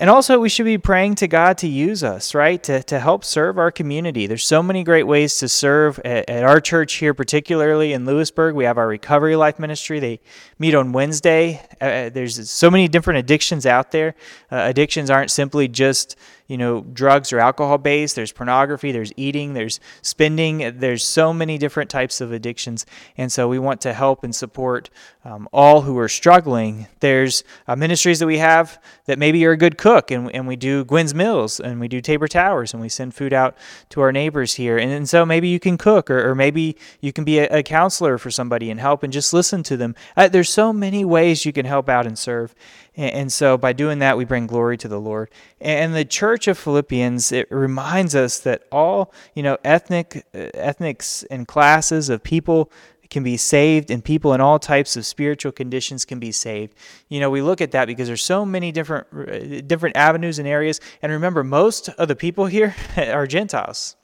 And 0.00 0.08
also, 0.08 0.38
we 0.38 0.48
should 0.48 0.64
be 0.64 0.78
praying 0.78 1.16
to 1.16 1.26
God 1.26 1.58
to 1.58 1.66
use 1.66 2.04
us, 2.04 2.32
right? 2.32 2.62
To, 2.62 2.84
to 2.84 3.00
help 3.00 3.24
serve 3.24 3.58
our 3.58 3.72
community. 3.72 4.28
There's 4.28 4.46
so 4.46 4.62
many 4.62 4.84
great 4.84 5.08
ways 5.08 5.36
to 5.38 5.48
serve 5.48 5.98
at, 6.04 6.30
at, 6.30 6.44
our 6.44 6.60
church 6.60 6.94
here, 6.94 7.12
particularly 7.12 7.92
in 7.92 8.06
Lewisburg. 8.06 8.54
We 8.54 8.62
have 8.62 8.78
our 8.78 8.86
Recovery 8.86 9.34
Life 9.34 9.58
Ministry. 9.58 9.98
They 9.98 10.20
meet 10.56 10.76
on 10.76 10.92
Wednesday. 10.92 11.66
Uh, 11.80 11.84
uh 11.84 12.10
there's 12.10 12.48
so 12.48 12.70
many 12.70 12.86
different 12.86 13.18
addictions 13.18 13.66
out 13.66 13.90
there. 13.90 14.14
Uh, 14.52 14.58
addictions 14.58 15.10
aren't 15.10 15.32
simply 15.32 15.66
just 15.66 16.14
you 16.48 16.56
know, 16.56 16.80
drugs 16.80 17.32
or 17.32 17.38
alcohol 17.38 17.76
based. 17.78 18.16
There's 18.16 18.32
pornography, 18.32 18.90
there's 18.90 19.12
eating, 19.16 19.52
there's 19.52 19.80
spending. 20.00 20.78
There's 20.78 21.04
so 21.04 21.32
many 21.32 21.58
different 21.58 21.90
types 21.90 22.20
of 22.20 22.32
addictions. 22.32 22.86
And 23.16 23.30
so 23.30 23.48
we 23.48 23.58
want 23.58 23.82
to 23.82 23.92
help 23.92 24.24
and 24.24 24.34
support 24.34 24.88
um, 25.24 25.46
all 25.52 25.82
who 25.82 25.98
are 25.98 26.08
struggling. 26.08 26.86
There's 27.00 27.44
uh, 27.66 27.76
ministries 27.76 28.18
that 28.20 28.26
we 28.26 28.38
have 28.38 28.82
that 29.04 29.18
maybe 29.18 29.38
you're 29.38 29.52
a 29.52 29.58
good 29.58 29.76
cook 29.76 30.10
and, 30.10 30.34
and 30.34 30.48
we 30.48 30.56
do 30.56 30.86
Gwen's 30.86 31.14
Mills 31.14 31.60
and 31.60 31.80
we 31.80 31.88
do 31.88 32.00
Tabor 32.00 32.28
Towers 32.28 32.72
and 32.72 32.80
we 32.80 32.88
send 32.88 33.14
food 33.14 33.34
out 33.34 33.54
to 33.90 34.00
our 34.00 34.10
neighbors 34.10 34.54
here. 34.54 34.78
And, 34.78 34.90
and 34.90 35.08
so 35.08 35.26
maybe 35.26 35.48
you 35.48 35.60
can 35.60 35.76
cook 35.76 36.10
or, 36.10 36.30
or 36.30 36.34
maybe 36.34 36.76
you 37.00 37.12
can 37.12 37.24
be 37.24 37.40
a, 37.40 37.58
a, 37.58 37.62
counselor 37.62 38.16
for 38.16 38.30
somebody 38.30 38.70
and 38.70 38.80
help 38.80 39.02
and 39.02 39.12
just 39.12 39.34
listen 39.34 39.62
to 39.64 39.76
them. 39.76 39.94
Uh, 40.16 40.28
there's 40.28 40.48
so 40.48 40.72
many 40.72 41.04
ways 41.04 41.44
you 41.44 41.52
can 41.52 41.66
help 41.66 41.90
out 41.90 42.06
and 42.06 42.18
serve. 42.18 42.54
And 42.98 43.32
so 43.32 43.56
by 43.56 43.72
doing 43.72 44.00
that, 44.00 44.16
we 44.16 44.24
bring 44.24 44.48
glory 44.48 44.76
to 44.78 44.88
the 44.88 45.00
Lord. 45.00 45.30
And 45.60 45.94
the 45.94 46.04
church 46.04 46.48
of 46.48 46.58
Philippians, 46.58 47.30
it 47.30 47.48
reminds 47.48 48.16
us 48.16 48.40
that 48.40 48.64
all, 48.72 49.14
you 49.36 49.42
know, 49.44 49.56
ethnic, 49.62 50.26
uh, 50.34 50.48
ethnics 50.54 51.22
and 51.30 51.46
classes 51.46 52.08
of 52.08 52.24
people 52.24 52.72
can 53.08 53.22
be 53.22 53.36
saved 53.36 53.92
and 53.92 54.04
people 54.04 54.34
in 54.34 54.40
all 54.40 54.58
types 54.58 54.96
of 54.96 55.06
spiritual 55.06 55.52
conditions 55.52 56.04
can 56.04 56.18
be 56.18 56.32
saved. 56.32 56.74
You 57.08 57.20
know, 57.20 57.30
we 57.30 57.40
look 57.40 57.60
at 57.60 57.70
that 57.70 57.86
because 57.86 58.08
there's 58.08 58.24
so 58.24 58.44
many 58.44 58.72
different 58.72 59.06
uh, 59.12 59.60
different 59.60 59.96
avenues 59.96 60.40
and 60.40 60.48
areas. 60.48 60.80
And 61.00 61.12
remember, 61.12 61.44
most 61.44 61.88
of 61.90 62.08
the 62.08 62.16
people 62.16 62.46
here 62.46 62.74
are 62.96 63.28
Gentiles. 63.28 63.94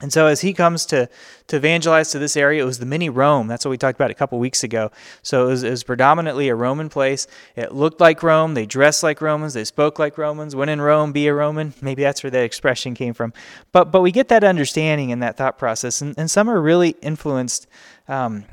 And 0.00 0.12
so 0.12 0.26
as 0.28 0.42
he 0.42 0.52
comes 0.52 0.86
to, 0.86 1.08
to 1.48 1.56
evangelize 1.56 2.12
to 2.12 2.20
this 2.20 2.36
area, 2.36 2.62
it 2.62 2.66
was 2.66 2.78
the 2.78 2.86
mini 2.86 3.08
Rome. 3.08 3.48
That's 3.48 3.64
what 3.64 3.70
we 3.70 3.78
talked 3.78 3.98
about 3.98 4.12
a 4.12 4.14
couple 4.14 4.38
weeks 4.38 4.62
ago. 4.62 4.92
So 5.22 5.46
it 5.46 5.50
was, 5.50 5.62
it 5.64 5.70
was, 5.70 5.82
predominantly 5.82 6.48
a 6.48 6.54
Roman 6.54 6.88
place. 6.88 7.26
It 7.56 7.74
looked 7.74 8.00
like 8.00 8.22
Rome. 8.22 8.54
They 8.54 8.64
dressed 8.64 9.02
like 9.02 9.20
Romans. 9.20 9.54
They 9.54 9.64
spoke 9.64 9.98
like 9.98 10.16
Romans. 10.16 10.54
When 10.54 10.68
in 10.68 10.80
Rome, 10.80 11.10
be 11.10 11.26
a 11.26 11.34
Roman. 11.34 11.74
Maybe 11.82 12.02
that's 12.02 12.22
where 12.22 12.30
that 12.30 12.44
expression 12.44 12.94
came 12.94 13.12
from. 13.12 13.32
But 13.72 13.90
but 13.90 14.02
we 14.02 14.12
get 14.12 14.28
that 14.28 14.44
understanding 14.44 15.10
and 15.10 15.22
that 15.22 15.36
thought 15.36 15.58
process. 15.58 16.00
And, 16.00 16.14
and 16.16 16.30
some 16.30 16.48
are 16.48 16.60
really 16.60 16.90
influenced 17.02 17.66
um, 18.06 18.44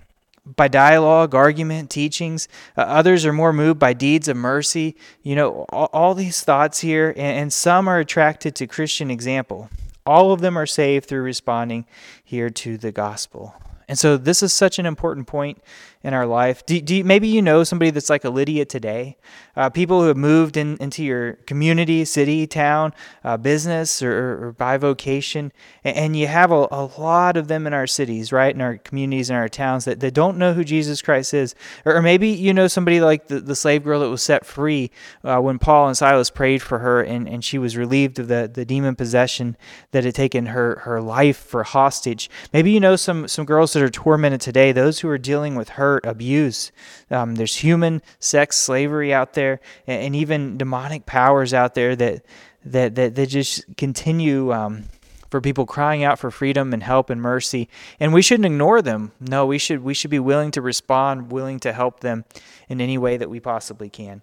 by 0.55 0.67
dialogue, 0.67 1.35
argument, 1.35 1.91
teachings. 1.91 2.47
Uh, 2.75 2.81
others 2.81 3.25
are 3.25 3.33
more 3.33 3.53
moved 3.53 3.77
by 3.79 3.93
deeds 3.93 4.27
of 4.27 4.37
mercy. 4.37 4.95
You 5.21 5.35
know, 5.35 5.65
all, 5.69 5.89
all 5.93 6.13
these 6.15 6.41
thoughts 6.41 6.79
here. 6.79 7.09
And, 7.09 7.37
and 7.37 7.53
some 7.53 7.87
are 7.87 7.99
attracted 7.99 8.55
to 8.55 8.67
Christian 8.67 9.11
example. 9.11 9.69
All 10.05 10.31
of 10.31 10.41
them 10.41 10.57
are 10.57 10.67
saved 10.67 11.07
through 11.07 11.21
responding 11.21 11.85
here 12.23 12.49
to 12.49 12.77
the 12.77 12.91
gospel. 12.91 13.55
And 13.87 13.97
so 13.97 14.17
this 14.17 14.43
is 14.43 14.53
such 14.53 14.79
an 14.79 14.85
important 14.85 15.27
point 15.27 15.61
in 16.05 16.13
our 16.13 16.27
life. 16.27 16.63
Do, 16.67 16.79
do 16.79 16.97
you, 16.97 17.03
maybe 17.03 17.27
you 17.27 17.41
know 17.41 17.63
somebody 17.63 17.89
that's 17.89 18.11
like 18.11 18.23
a 18.23 18.29
Lydia 18.29 18.63
today? 18.63 19.17
Uh, 19.55 19.71
people 19.71 20.01
who 20.01 20.07
have 20.07 20.17
moved 20.17 20.55
in, 20.55 20.77
into 20.77 21.03
your 21.03 21.33
community, 21.47 22.05
city, 22.05 22.45
town, 22.45 22.93
uh, 23.23 23.37
business, 23.37 24.03
or, 24.03 24.49
or, 24.49 24.51
by 24.51 24.77
vocation, 24.77 25.51
and, 25.83 25.97
and 25.97 26.15
you 26.15 26.27
have 26.27 26.51
a, 26.51 26.67
a, 26.69 26.91
lot 26.99 27.37
of 27.37 27.47
them 27.47 27.65
in 27.65 27.73
our 27.73 27.87
cities, 27.87 28.31
right, 28.31 28.53
in 28.53 28.61
our 28.61 28.77
communities, 28.77 29.31
in 29.31 29.35
our 29.35 29.49
towns 29.49 29.85
that, 29.85 29.99
that 29.99 30.13
don't 30.13 30.37
know 30.37 30.53
who 30.53 30.63
Jesus 30.63 31.01
Christ 31.01 31.33
is. 31.33 31.55
Or, 31.85 31.95
or 31.95 32.01
maybe 32.03 32.29
you 32.29 32.53
know 32.53 32.67
somebody 32.67 33.01
like 33.01 33.27
the, 33.27 33.39
the 33.39 33.55
slave 33.55 33.83
girl 33.83 34.01
that 34.01 34.09
was 34.09 34.21
set 34.21 34.45
free 34.45 34.91
uh, 35.23 35.39
when 35.39 35.57
Paul 35.57 35.87
and 35.87 35.97
Silas 35.97 36.29
prayed 36.29 36.61
for 36.61 36.79
her, 36.79 37.01
and, 37.01 37.27
and 37.27 37.43
she 37.43 37.57
was 37.57 37.75
relieved 37.75 38.19
of 38.19 38.27
the, 38.27 38.47
the 38.53 38.63
demon 38.65 38.95
possession 38.95 39.57
that 39.89 40.03
had 40.03 40.13
taken 40.13 40.47
her, 40.47 40.75
her 40.83 41.01
life 41.01 41.37
for 41.37 41.63
hostage. 41.63 42.29
Maybe 42.53 42.69
you 42.69 42.79
know 42.79 42.95
some, 42.95 43.27
some 43.27 43.45
girls 43.45 43.73
that 43.73 43.81
are 43.81 43.89
tormented 43.89 44.41
today, 44.41 44.71
those 44.71 44.99
who 44.99 45.09
are 45.09 45.17
dealing 45.17 45.55
with 45.55 45.69
hurt, 45.95 46.05
abuse. 46.05 46.71
Um, 47.09 47.35
there's 47.35 47.55
human 47.55 48.01
sex 48.19 48.57
slavery 48.57 49.13
out 49.13 49.33
there, 49.33 49.59
and, 49.87 50.03
and, 50.03 50.15
even 50.15 50.57
demonic 50.57 51.05
powers 51.05 51.53
out 51.53 51.75
there 51.75 51.95
that 51.95 52.25
that 52.65 52.95
that, 52.95 53.15
that 53.15 53.27
just 53.27 53.63
continue. 53.77 54.53
Um, 54.53 54.85
for 55.31 55.41
people 55.41 55.65
crying 55.65 56.01
out 56.01 56.17
for 56.17 56.31
freedom 56.31 56.71
and 56.71 56.81
help 56.81 57.09
and 57.09 57.21
mercy 57.21 57.67
and 57.99 58.13
we 58.13 58.21
shouldn't 58.21 58.45
ignore 58.45 58.81
them 58.81 59.11
no 59.19 59.45
we 59.45 59.57
should 59.57 59.83
we 59.83 59.93
should 59.93 60.11
be 60.11 60.19
willing 60.19 60.49
to 60.49 60.61
respond 60.61 61.29
willing 61.29 61.59
to 61.59 61.73
help 61.73 61.99
them 61.99 62.23
in 62.69 62.79
any 62.79 62.97
way 62.97 63.17
that 63.17 63.29
we 63.29 63.37
possibly 63.37 63.89
can 63.89 64.21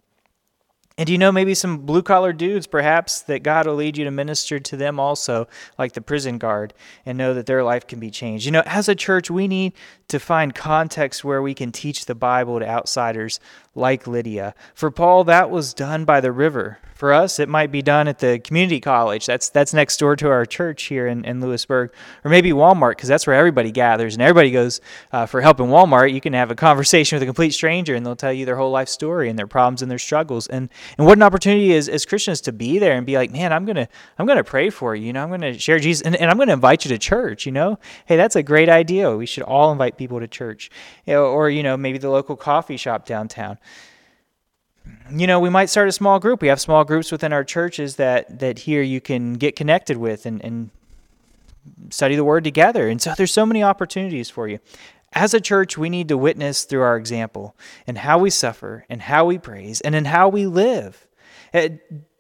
and 0.99 1.07
do 1.07 1.13
you 1.13 1.19
know 1.19 1.33
maybe 1.33 1.55
some 1.55 1.79
blue 1.79 2.03
collar 2.03 2.33
dudes, 2.33 2.67
perhaps, 2.67 3.23
that 3.23 3.43
God 3.43 3.67
will 3.67 3.75
lead 3.75 3.97
you 3.97 4.05
to 4.05 4.11
minister 4.11 4.59
to 4.59 4.77
them 4.77 5.01
also, 5.01 5.49
like 5.79 5.93
the 5.93 6.01
prison 6.01 6.39
guard, 6.39 6.75
and 7.07 7.17
know 7.17 7.35
that 7.35 7.47
their 7.47 7.65
life 7.65 7.87
can 7.87 7.99
be 7.99 8.11
changed? 8.11 8.45
You 8.45 8.53
know, 8.53 8.63
as 8.67 8.89
a 8.89 8.95
church, 8.95 9.31
we 9.31 9.49
need 9.49 9.73
to 10.09 10.19
find 10.19 10.55
context 10.55 11.25
where 11.25 11.41
we 11.41 11.55
can 11.55 11.73
teach 11.73 12.07
the 12.07 12.15
Bible 12.15 12.59
to 12.59 12.69
outsiders 12.69 13.41
like 13.75 14.07
Lydia. 14.07 14.55
For 14.75 14.91
Paul, 14.91 15.25
that 15.25 15.51
was 15.51 15.73
done 15.73 16.05
by 16.05 16.21
the 16.21 16.33
river. 16.33 16.79
For 16.95 17.13
us, 17.13 17.41
it 17.41 17.49
might 17.49 17.73
be 17.73 17.83
done 17.83 18.07
at 18.07 18.21
the 18.21 18.39
community 18.39 18.79
college. 18.79 19.27
That's 19.27 19.49
that's 19.49 19.75
next 19.75 19.97
door 19.97 20.15
to 20.15 20.29
our 20.29 20.47
church 20.47 20.85
here 20.85 21.09
in, 21.09 21.25
in 21.25 21.41
Lewisburg, 21.41 21.93
or 22.25 22.31
maybe 22.31 22.51
Walmart, 22.51 22.93
because 22.93 23.09
that's 23.09 23.27
where 23.27 23.35
everybody 23.35 23.73
gathers 23.73 24.15
and 24.15 24.23
everybody 24.23 24.53
goes 24.53 24.81
uh, 25.11 25.27
for 25.27 25.41
help 25.41 25.59
in 25.59 25.67
Walmart. 25.67 26.13
You 26.13 26.21
can 26.21 26.33
have 26.33 26.53
a 26.53 26.55
conversation 26.55 27.17
with 27.17 27.25
a 27.25 27.27
complete 27.27 27.55
stranger, 27.55 27.97
and 27.97 28.07
they'll 28.07 28.15
tell 28.15 28.33
you 28.33 28.45
their 28.45 28.55
whole 28.55 28.71
life 28.71 28.89
story 28.89 29.29
and 29.29 29.37
their 29.37 29.49
problems 29.49 29.83
and 29.83 29.91
their 29.91 29.99
struggles. 29.99 30.47
And 30.47 30.69
and 30.97 31.05
what 31.05 31.19
an 31.19 31.25
opportunity 31.25 31.73
is 31.73 31.89
as 31.89 32.07
Christians 32.07 32.41
to 32.43 32.53
be 32.53 32.79
there 32.79 32.93
and 32.93 33.05
be 33.05 33.17
like, 33.17 33.33
man, 33.33 33.53
I'm 33.53 33.65
gonna 33.65 33.89
I'm 34.17 34.27
gonna 34.27 34.45
pray 34.45 34.71
for 34.71 34.95
you. 34.95 35.07
You 35.07 35.13
know, 35.13 35.25
I'm 35.25 35.31
gonna 35.31 35.59
share 35.59 35.81
Jesus, 35.81 36.03
and, 36.03 36.15
and 36.15 36.31
I'm 36.31 36.39
gonna 36.39 36.53
invite 36.53 36.85
you 36.85 36.91
to 36.91 36.99
church. 36.99 37.47
You 37.47 37.53
know, 37.53 37.81
hey, 38.07 38.17
that's 38.17 38.37
a 38.37 38.45
great 38.45 38.69
idea. 38.69 39.17
We 39.17 39.27
should 39.27 39.43
all 39.43 39.73
invite 39.73 39.97
people 39.97 40.21
to 40.21 40.29
church, 40.29 40.71
you 41.05 41.15
know, 41.15 41.25
or 41.25 41.51
you 41.51 41.65
know, 41.65 41.77
maybe 41.77 41.99
the 41.99 42.11
local 42.11 42.37
coffee 42.37 42.77
shop 42.77 43.07
downtown 43.07 43.59
you 45.11 45.27
know, 45.27 45.41
we 45.41 45.51
might 45.51 45.71
start 45.71 45.89
a 45.89 45.93
small 45.93 46.19
group. 46.19 46.43
We 46.43 46.49
have 46.49 46.61
small 46.61 46.85
groups 46.85 47.13
within 47.13 47.33
our 47.33 47.45
churches 47.45 47.97
that 47.97 48.41
that 48.41 48.61
here 48.61 48.83
you 48.83 49.01
can 49.01 49.35
get 49.35 49.57
connected 49.57 49.97
with 49.97 50.27
and, 50.27 50.43
and 50.45 50.71
study 51.91 52.17
the 52.17 52.25
word 52.25 52.45
together. 52.45 52.89
And 52.89 53.01
so 53.01 53.15
there's 53.17 53.33
so 53.33 53.47
many 53.47 53.63
opportunities 53.63 54.31
for 54.31 54.49
you. 54.49 54.59
As 55.13 55.35
a 55.35 55.41
church, 55.41 55.77
we 55.77 55.91
need 55.91 56.09
to 56.09 56.17
witness 56.17 56.65
through 56.65 56.81
our 56.81 56.97
example 56.97 57.55
and 57.87 57.99
how 57.99 58.19
we 58.19 58.31
suffer 58.31 58.87
and 58.89 59.03
how 59.03 59.27
we 59.27 59.39
praise 59.39 59.81
and 59.83 59.95
in 59.95 60.07
how 60.07 60.29
we 60.29 60.47
live. 60.47 61.07
Uh, 61.53 61.69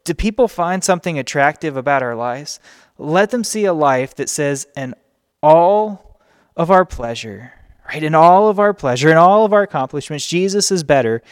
do 0.04 0.14
people 0.14 0.46
find 0.49 0.84
something 0.84 1.18
attractive 1.18 1.76
about 1.76 2.02
our 2.02 2.14
lives? 2.14 2.61
Let 2.99 3.30
them 3.30 3.44
see 3.44 3.64
a 3.64 3.72
life 3.72 4.14
that 4.16 4.28
says 4.28 4.66
and 4.76 4.94
all 5.42 6.20
of 6.56 6.70
our 6.70 6.84
pleasure, 6.84 7.54
right? 7.92 8.02
In 8.02 8.14
all 8.14 8.49
of 8.49 8.58
our 8.58 8.72
pleasure, 8.72 9.11
in 9.11 9.16
all 9.16 9.44
of 9.44 9.52
our 9.52 9.62
accomplishments, 9.62 10.26
Jesus 10.26 10.70
is 10.70 10.82
better. 10.82 11.22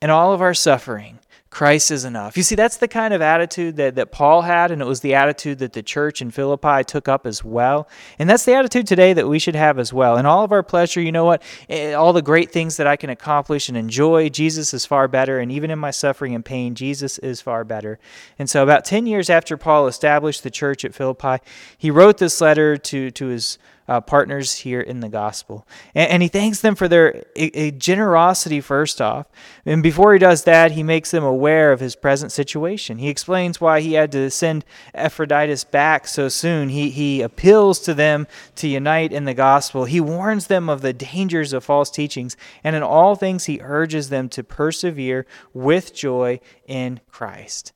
In 0.00 0.10
all 0.10 0.32
of 0.32 0.40
our 0.40 0.54
suffering, 0.54 1.18
Christ 1.50 1.90
is 1.90 2.06
enough. 2.06 2.36
You 2.36 2.42
see, 2.42 2.54
that's 2.54 2.78
the 2.78 2.88
kind 2.88 3.12
of 3.12 3.20
attitude 3.20 3.76
that, 3.76 3.96
that 3.96 4.10
Paul 4.10 4.40
had, 4.40 4.70
and 4.70 4.80
it 4.80 4.86
was 4.86 5.00
the 5.00 5.14
attitude 5.14 5.58
that 5.58 5.74
the 5.74 5.82
church 5.82 6.22
in 6.22 6.30
Philippi 6.30 6.82
took 6.82 7.08
up 7.08 7.26
as 7.26 7.44
well. 7.44 7.88
And 8.18 8.28
that's 8.28 8.46
the 8.46 8.54
attitude 8.54 8.86
today 8.86 9.12
that 9.12 9.28
we 9.28 9.38
should 9.38 9.54
have 9.54 9.78
as 9.78 9.92
well. 9.92 10.16
In 10.16 10.24
all 10.24 10.44
of 10.44 10.50
our 10.50 10.62
pleasure, 10.62 11.00
you 11.00 11.12
know 11.12 11.26
what? 11.26 11.42
Eh, 11.68 11.92
all 11.92 12.14
the 12.14 12.22
great 12.22 12.50
things 12.50 12.78
that 12.78 12.86
I 12.86 12.96
can 12.96 13.10
accomplish 13.10 13.68
and 13.68 13.76
enjoy, 13.76 14.30
Jesus 14.30 14.72
is 14.72 14.86
far 14.86 15.08
better. 15.08 15.38
And 15.38 15.52
even 15.52 15.70
in 15.70 15.78
my 15.78 15.90
suffering 15.90 16.34
and 16.34 16.44
pain, 16.44 16.74
Jesus 16.74 17.18
is 17.18 17.42
far 17.42 17.64
better. 17.64 17.98
And 18.38 18.48
so, 18.48 18.62
about 18.62 18.86
10 18.86 19.06
years 19.06 19.28
after 19.28 19.58
Paul 19.58 19.86
established 19.86 20.42
the 20.42 20.50
church 20.50 20.86
at 20.86 20.94
Philippi, 20.94 21.36
he 21.76 21.90
wrote 21.90 22.16
this 22.16 22.40
letter 22.40 22.78
to, 22.78 23.10
to 23.10 23.26
his 23.26 23.58
uh, 23.88 24.00
partners 24.00 24.54
here 24.56 24.80
in 24.80 25.00
the 25.00 25.08
gospel. 25.08 25.66
And, 25.94 26.10
and 26.10 26.22
he 26.22 26.28
thanks 26.28 26.60
them 26.60 26.74
for 26.74 26.88
their 26.88 27.24
a, 27.36 27.58
a 27.58 27.70
generosity, 27.70 28.60
first 28.60 29.00
off. 29.00 29.26
And 29.66 29.82
before 29.82 30.12
he 30.12 30.18
does 30.18 30.44
that, 30.44 30.72
he 30.72 30.82
makes 30.82 31.10
them 31.10 31.24
aware 31.24 31.72
of 31.72 31.80
his 31.80 31.96
present 31.96 32.32
situation. 32.32 32.98
He 32.98 33.08
explains 33.08 33.60
why 33.60 33.80
he 33.80 33.94
had 33.94 34.12
to 34.12 34.30
send 34.30 34.64
Epaphroditus 34.94 35.64
back 35.64 36.06
so 36.06 36.28
soon. 36.28 36.68
He, 36.68 36.90
he 36.90 37.22
appeals 37.22 37.78
to 37.80 37.94
them 37.94 38.26
to 38.56 38.68
unite 38.68 39.12
in 39.12 39.24
the 39.24 39.34
gospel. 39.34 39.84
He 39.84 40.00
warns 40.00 40.46
them 40.46 40.68
of 40.68 40.80
the 40.80 40.92
dangers 40.92 41.52
of 41.52 41.64
false 41.64 41.90
teachings. 41.90 42.36
And 42.64 42.76
in 42.76 42.82
all 42.82 43.16
things, 43.16 43.46
he 43.46 43.60
urges 43.62 44.08
them 44.08 44.28
to 44.30 44.44
persevere 44.44 45.26
with 45.52 45.94
joy 45.94 46.40
in 46.66 47.00
Christ. 47.10 47.72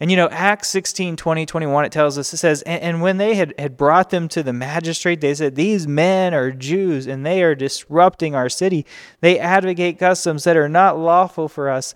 And 0.00 0.10
you 0.10 0.16
know, 0.16 0.30
Acts 0.30 0.68
16, 0.68 1.16
20, 1.16 1.44
21, 1.44 1.84
it 1.84 1.92
tells 1.92 2.16
us, 2.16 2.32
it 2.32 2.38
says, 2.38 2.62
and, 2.62 2.82
and, 2.82 3.02
when 3.02 3.18
they 3.18 3.34
had, 3.34 3.52
had 3.58 3.76
brought 3.76 4.08
them 4.08 4.28
to 4.28 4.42
the 4.42 4.52
magistrate, 4.52 5.20
they 5.20 5.34
said, 5.34 5.56
These 5.56 5.86
men 5.86 6.32
are 6.32 6.50
Jews 6.50 7.06
and 7.06 7.24
they 7.24 7.42
are 7.42 7.54
disrupting 7.54 8.34
our 8.34 8.48
city. 8.48 8.86
They 9.20 9.38
advocate 9.38 9.98
customs 9.98 10.44
that 10.44 10.56
are 10.56 10.70
not 10.70 10.98
lawful 10.98 11.48
for 11.48 11.68
us 11.68 11.94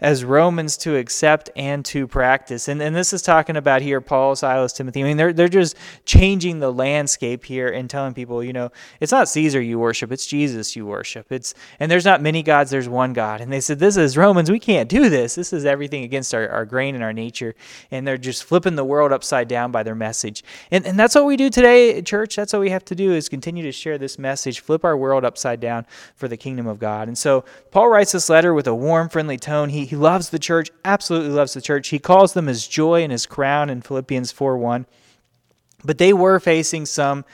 as 0.00 0.24
Romans 0.24 0.76
to 0.78 0.96
accept 0.96 1.50
and 1.56 1.84
to 1.86 2.06
practice. 2.06 2.68
And, 2.68 2.80
and 2.80 2.94
this 2.94 3.12
is 3.12 3.22
talking 3.22 3.56
about 3.56 3.82
here 3.82 4.00
Paul, 4.00 4.36
Silas, 4.36 4.72
Timothy. 4.72 5.00
I 5.00 5.04
mean, 5.04 5.16
they're, 5.16 5.32
they're 5.32 5.48
just 5.48 5.76
changing 6.04 6.60
the 6.60 6.72
landscape 6.72 7.44
here 7.44 7.68
and 7.68 7.88
telling 7.88 8.14
people, 8.14 8.42
you 8.42 8.52
know, 8.52 8.70
it's 9.00 9.12
not 9.12 9.28
Caesar 9.28 9.60
you 9.60 9.78
worship, 9.78 10.12
it's 10.12 10.26
Jesus 10.26 10.74
you 10.76 10.86
worship. 10.86 11.30
It's 11.30 11.54
And 11.78 11.90
there's 11.90 12.04
not 12.04 12.22
many 12.22 12.42
gods, 12.42 12.70
there's 12.70 12.88
one 12.88 13.12
God. 13.12 13.40
And 13.40 13.52
they 13.52 13.60
said, 13.60 13.78
this 13.78 13.96
is 13.96 14.16
Romans, 14.16 14.50
we 14.50 14.58
can't 14.58 14.88
do 14.88 15.08
this. 15.08 15.34
This 15.34 15.52
is 15.52 15.64
everything 15.64 16.04
against 16.04 16.34
our, 16.34 16.48
our 16.48 16.64
grain 16.64 16.94
and 16.94 17.04
our 17.04 17.12
nature. 17.12 17.54
And 17.90 18.06
they're 18.06 18.18
just 18.18 18.44
flipping 18.44 18.76
the 18.76 18.84
world 18.84 19.12
upside 19.12 19.48
down 19.48 19.70
by 19.70 19.82
their 19.82 19.94
message. 19.94 20.42
And, 20.70 20.86
and 20.86 20.98
that's 20.98 21.14
what 21.14 21.26
we 21.26 21.36
do 21.36 21.50
today, 21.50 22.00
church. 22.02 22.36
That's 22.36 22.52
what 22.52 22.60
we 22.60 22.70
have 22.70 22.84
to 22.86 22.94
do 22.94 23.12
is 23.12 23.28
continue 23.28 23.62
to 23.62 23.72
share 23.72 23.98
this 23.98 24.18
message, 24.18 24.60
flip 24.60 24.84
our 24.84 24.96
world 24.96 25.24
upside 25.24 25.60
down 25.60 25.86
for 26.14 26.28
the 26.28 26.36
kingdom 26.36 26.66
of 26.66 26.78
God. 26.78 27.08
And 27.08 27.18
so 27.18 27.44
Paul 27.70 27.88
writes 27.88 28.12
this 28.12 28.28
letter 28.28 28.54
with 28.54 28.66
a 28.66 28.74
warm, 28.74 29.08
friendly 29.08 29.36
tone. 29.36 29.68
He, 29.68 29.84
he 29.90 29.96
loves 29.96 30.30
the 30.30 30.38
church, 30.38 30.70
absolutely 30.84 31.30
loves 31.30 31.52
the 31.52 31.60
church. 31.60 31.88
He 31.88 31.98
calls 31.98 32.32
them 32.32 32.46
his 32.46 32.68
joy 32.68 33.02
and 33.02 33.10
his 33.10 33.26
crown 33.26 33.68
in 33.68 33.82
Philippians 33.82 34.30
4 34.30 34.56
1. 34.56 34.86
But 35.84 35.98
they 35.98 36.12
were 36.12 36.38
facing 36.38 36.86
some 36.86 37.24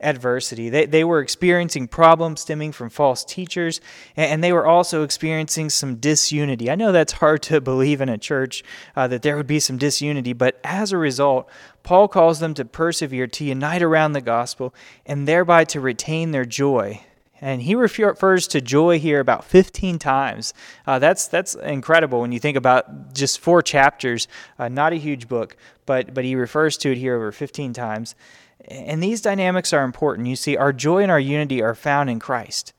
adversity. 0.00 0.70
They, 0.70 0.86
they 0.86 1.04
were 1.04 1.20
experiencing 1.20 1.88
problems 1.88 2.40
stemming 2.40 2.72
from 2.72 2.88
false 2.88 3.22
teachers, 3.22 3.82
and 4.16 4.42
they 4.42 4.50
were 4.50 4.66
also 4.66 5.02
experiencing 5.02 5.68
some 5.68 5.96
disunity. 5.96 6.70
I 6.70 6.74
know 6.74 6.90
that's 6.90 7.12
hard 7.12 7.42
to 7.42 7.60
believe 7.60 8.00
in 8.00 8.08
a 8.08 8.16
church 8.16 8.64
uh, 8.96 9.06
that 9.08 9.20
there 9.20 9.36
would 9.36 9.46
be 9.46 9.60
some 9.60 9.76
disunity, 9.76 10.32
but 10.32 10.58
as 10.64 10.92
a 10.92 10.98
result, 10.98 11.50
Paul 11.82 12.08
calls 12.08 12.40
them 12.40 12.54
to 12.54 12.64
persevere, 12.64 13.26
to 13.26 13.44
unite 13.44 13.82
around 13.82 14.12
the 14.12 14.22
gospel, 14.22 14.74
and 15.04 15.28
thereby 15.28 15.64
to 15.64 15.82
retain 15.82 16.30
their 16.30 16.46
joy 16.46 17.02
and 17.40 17.62
he 17.62 17.74
refers 17.74 18.48
to 18.48 18.60
joy 18.60 18.98
here 18.98 19.20
about 19.20 19.44
15 19.44 19.98
times. 19.98 20.54
Uh, 20.86 20.98
that's 20.98 21.28
that's 21.28 21.54
incredible 21.54 22.20
when 22.20 22.32
you 22.32 22.40
think 22.40 22.56
about 22.56 23.12
just 23.12 23.40
four 23.40 23.62
chapters, 23.62 24.26
uh, 24.58 24.68
not 24.68 24.92
a 24.92 24.96
huge 24.96 25.28
book, 25.28 25.56
but 25.84 26.14
but 26.14 26.24
he 26.24 26.34
refers 26.34 26.76
to 26.78 26.92
it 26.92 26.98
here 26.98 27.16
over 27.16 27.32
15 27.32 27.72
times. 27.72 28.14
And 28.68 29.02
these 29.02 29.20
dynamics 29.20 29.72
are 29.72 29.84
important. 29.84 30.28
You 30.28 30.36
see, 30.36 30.56
our 30.56 30.72
joy 30.72 31.02
and 31.02 31.12
our 31.12 31.20
unity 31.20 31.62
are 31.62 31.74
found 31.74 32.10
in 32.10 32.18
Christ. 32.18 32.72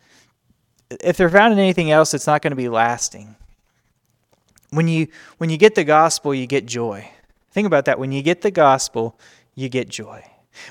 If 0.90 1.18
they're 1.18 1.30
found 1.30 1.54
in 1.54 1.60
anything 1.60 1.92
else, 1.92 2.14
it's 2.14 2.28
not 2.28 2.42
going 2.42 2.52
to 2.52 2.58
be 2.58 2.70
lasting. 2.70 3.36
When 4.72 4.88
you 4.88 5.08
when 5.38 5.50
you 5.50 5.58
get 5.58 5.76
the 5.76 5.84
gospel, 5.84 6.34
you 6.34 6.48
get 6.48 6.66
joy. 6.66 7.10
Think 7.52 7.68
about 7.68 7.86
that. 7.86 8.00
When 8.00 8.12
you 8.12 8.22
get 8.22 8.42
the 8.42 8.52
gospel, 8.52 9.20
you 9.56 9.70
get 9.70 9.90
joy. 9.90 10.24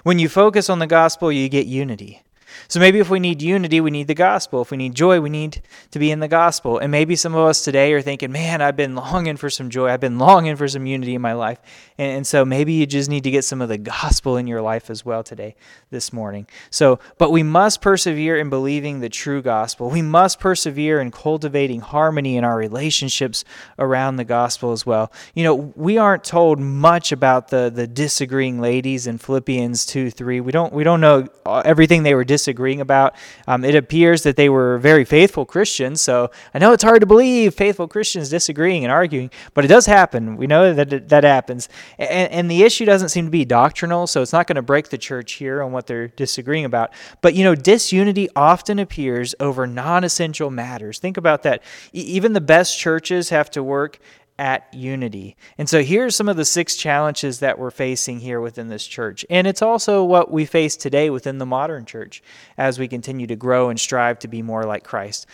When 0.02 0.18
you 0.18 0.28
focus 0.28 0.68
on 0.68 0.80
the 0.80 0.86
gospel, 0.86 1.30
you 1.30 1.48
get 1.48 1.66
unity. 1.66 2.22
So 2.68 2.80
maybe 2.80 2.98
if 2.98 3.10
we 3.10 3.20
need 3.20 3.42
unity, 3.42 3.80
we 3.80 3.90
need 3.90 4.06
the 4.06 4.14
gospel. 4.14 4.62
If 4.62 4.70
we 4.70 4.76
need 4.76 4.94
joy, 4.94 5.20
we 5.20 5.30
need 5.30 5.62
to 5.90 5.98
be 5.98 6.10
in 6.10 6.20
the 6.20 6.28
gospel. 6.28 6.78
And 6.78 6.90
maybe 6.90 7.16
some 7.16 7.34
of 7.34 7.44
us 7.46 7.62
today 7.62 7.92
are 7.92 8.02
thinking, 8.02 8.32
man, 8.32 8.60
I've 8.60 8.76
been 8.76 8.94
longing 8.94 9.36
for 9.36 9.50
some 9.50 9.70
joy. 9.70 9.88
I've 9.88 10.00
been 10.00 10.18
longing 10.18 10.56
for 10.56 10.66
some 10.66 10.86
unity 10.86 11.14
in 11.14 11.22
my 11.22 11.34
life. 11.34 11.58
And, 11.98 12.18
and 12.18 12.26
so 12.26 12.44
maybe 12.44 12.72
you 12.72 12.86
just 12.86 13.10
need 13.10 13.24
to 13.24 13.30
get 13.30 13.44
some 13.44 13.60
of 13.60 13.68
the 13.68 13.78
gospel 13.78 14.36
in 14.36 14.46
your 14.46 14.62
life 14.62 14.90
as 14.90 15.04
well 15.04 15.22
today, 15.22 15.54
this 15.90 16.12
morning. 16.12 16.46
So, 16.70 16.98
but 17.18 17.30
we 17.30 17.42
must 17.42 17.80
persevere 17.80 18.36
in 18.36 18.50
believing 18.50 19.00
the 19.00 19.08
true 19.08 19.42
gospel. 19.42 19.90
We 19.90 20.02
must 20.02 20.40
persevere 20.40 21.00
in 21.00 21.10
cultivating 21.10 21.80
harmony 21.80 22.36
in 22.36 22.44
our 22.44 22.56
relationships 22.56 23.44
around 23.78 24.16
the 24.16 24.24
gospel 24.24 24.72
as 24.72 24.84
well. 24.86 25.12
You 25.34 25.44
know, 25.44 25.54
we 25.76 25.98
aren't 25.98 26.24
told 26.24 26.58
much 26.58 27.12
about 27.12 27.48
the, 27.48 27.70
the 27.72 27.86
disagreeing 27.86 28.60
ladies 28.60 29.06
in 29.06 29.18
Philippians 29.18 29.86
2 29.86 30.10
3. 30.10 30.40
We 30.40 30.52
don't, 30.52 30.72
we 30.72 30.84
don't 30.84 31.00
know 31.00 31.28
uh, 31.44 31.62
everything 31.64 32.02
they 32.02 32.14
were 32.14 32.24
disagreeing 32.24 32.45
disagreeing 32.46 32.80
about. 32.80 33.16
Um, 33.48 33.64
it 33.64 33.74
appears 33.74 34.22
that 34.22 34.36
they 34.36 34.48
were 34.48 34.78
very 34.78 35.04
faithful 35.04 35.44
Christians. 35.44 36.00
So 36.00 36.30
I 36.54 36.60
know 36.60 36.72
it's 36.72 36.84
hard 36.84 37.00
to 37.00 37.06
believe 37.06 37.54
faithful 37.54 37.88
Christians 37.88 38.28
disagreeing 38.28 38.84
and 38.84 38.92
arguing, 38.92 39.30
but 39.52 39.64
it 39.64 39.68
does 39.68 39.86
happen. 39.86 40.36
We 40.36 40.46
know 40.46 40.72
that 40.72 41.08
that 41.08 41.24
happens. 41.24 41.68
And, 41.98 42.30
and 42.30 42.50
the 42.50 42.62
issue 42.62 42.84
doesn't 42.84 43.08
seem 43.08 43.24
to 43.24 43.30
be 43.32 43.44
doctrinal, 43.44 44.06
so 44.06 44.22
it's 44.22 44.32
not 44.32 44.46
going 44.46 44.56
to 44.56 44.62
break 44.62 44.90
the 44.90 44.98
church 44.98 45.32
here 45.32 45.60
on 45.60 45.72
what 45.72 45.88
they're 45.88 46.08
disagreeing 46.08 46.64
about. 46.64 46.92
But, 47.20 47.34
you 47.34 47.42
know, 47.42 47.56
disunity 47.56 48.28
often 48.36 48.78
appears 48.78 49.34
over 49.40 49.66
non 49.66 50.04
essential 50.04 50.50
matters. 50.50 51.00
Think 51.00 51.16
about 51.16 51.42
that. 51.42 51.62
E- 51.92 52.02
even 52.02 52.32
the 52.32 52.40
best 52.40 52.78
churches 52.78 53.30
have 53.30 53.50
to 53.50 53.62
work 53.62 53.98
at 54.38 54.72
unity. 54.74 55.36
And 55.58 55.68
so 55.68 55.82
here's 55.82 56.14
some 56.14 56.28
of 56.28 56.36
the 56.36 56.44
six 56.44 56.76
challenges 56.76 57.40
that 57.40 57.58
we're 57.58 57.70
facing 57.70 58.20
here 58.20 58.40
within 58.40 58.68
this 58.68 58.86
church. 58.86 59.24
And 59.30 59.46
it's 59.46 59.62
also 59.62 60.04
what 60.04 60.30
we 60.30 60.44
face 60.44 60.76
today 60.76 61.10
within 61.10 61.38
the 61.38 61.46
modern 61.46 61.86
church 61.86 62.22
as 62.58 62.78
we 62.78 62.88
continue 62.88 63.26
to 63.26 63.36
grow 63.36 63.70
and 63.70 63.80
strive 63.80 64.18
to 64.20 64.28
be 64.28 64.42
more 64.42 64.64
like 64.64 64.84
Christ. 64.84 65.26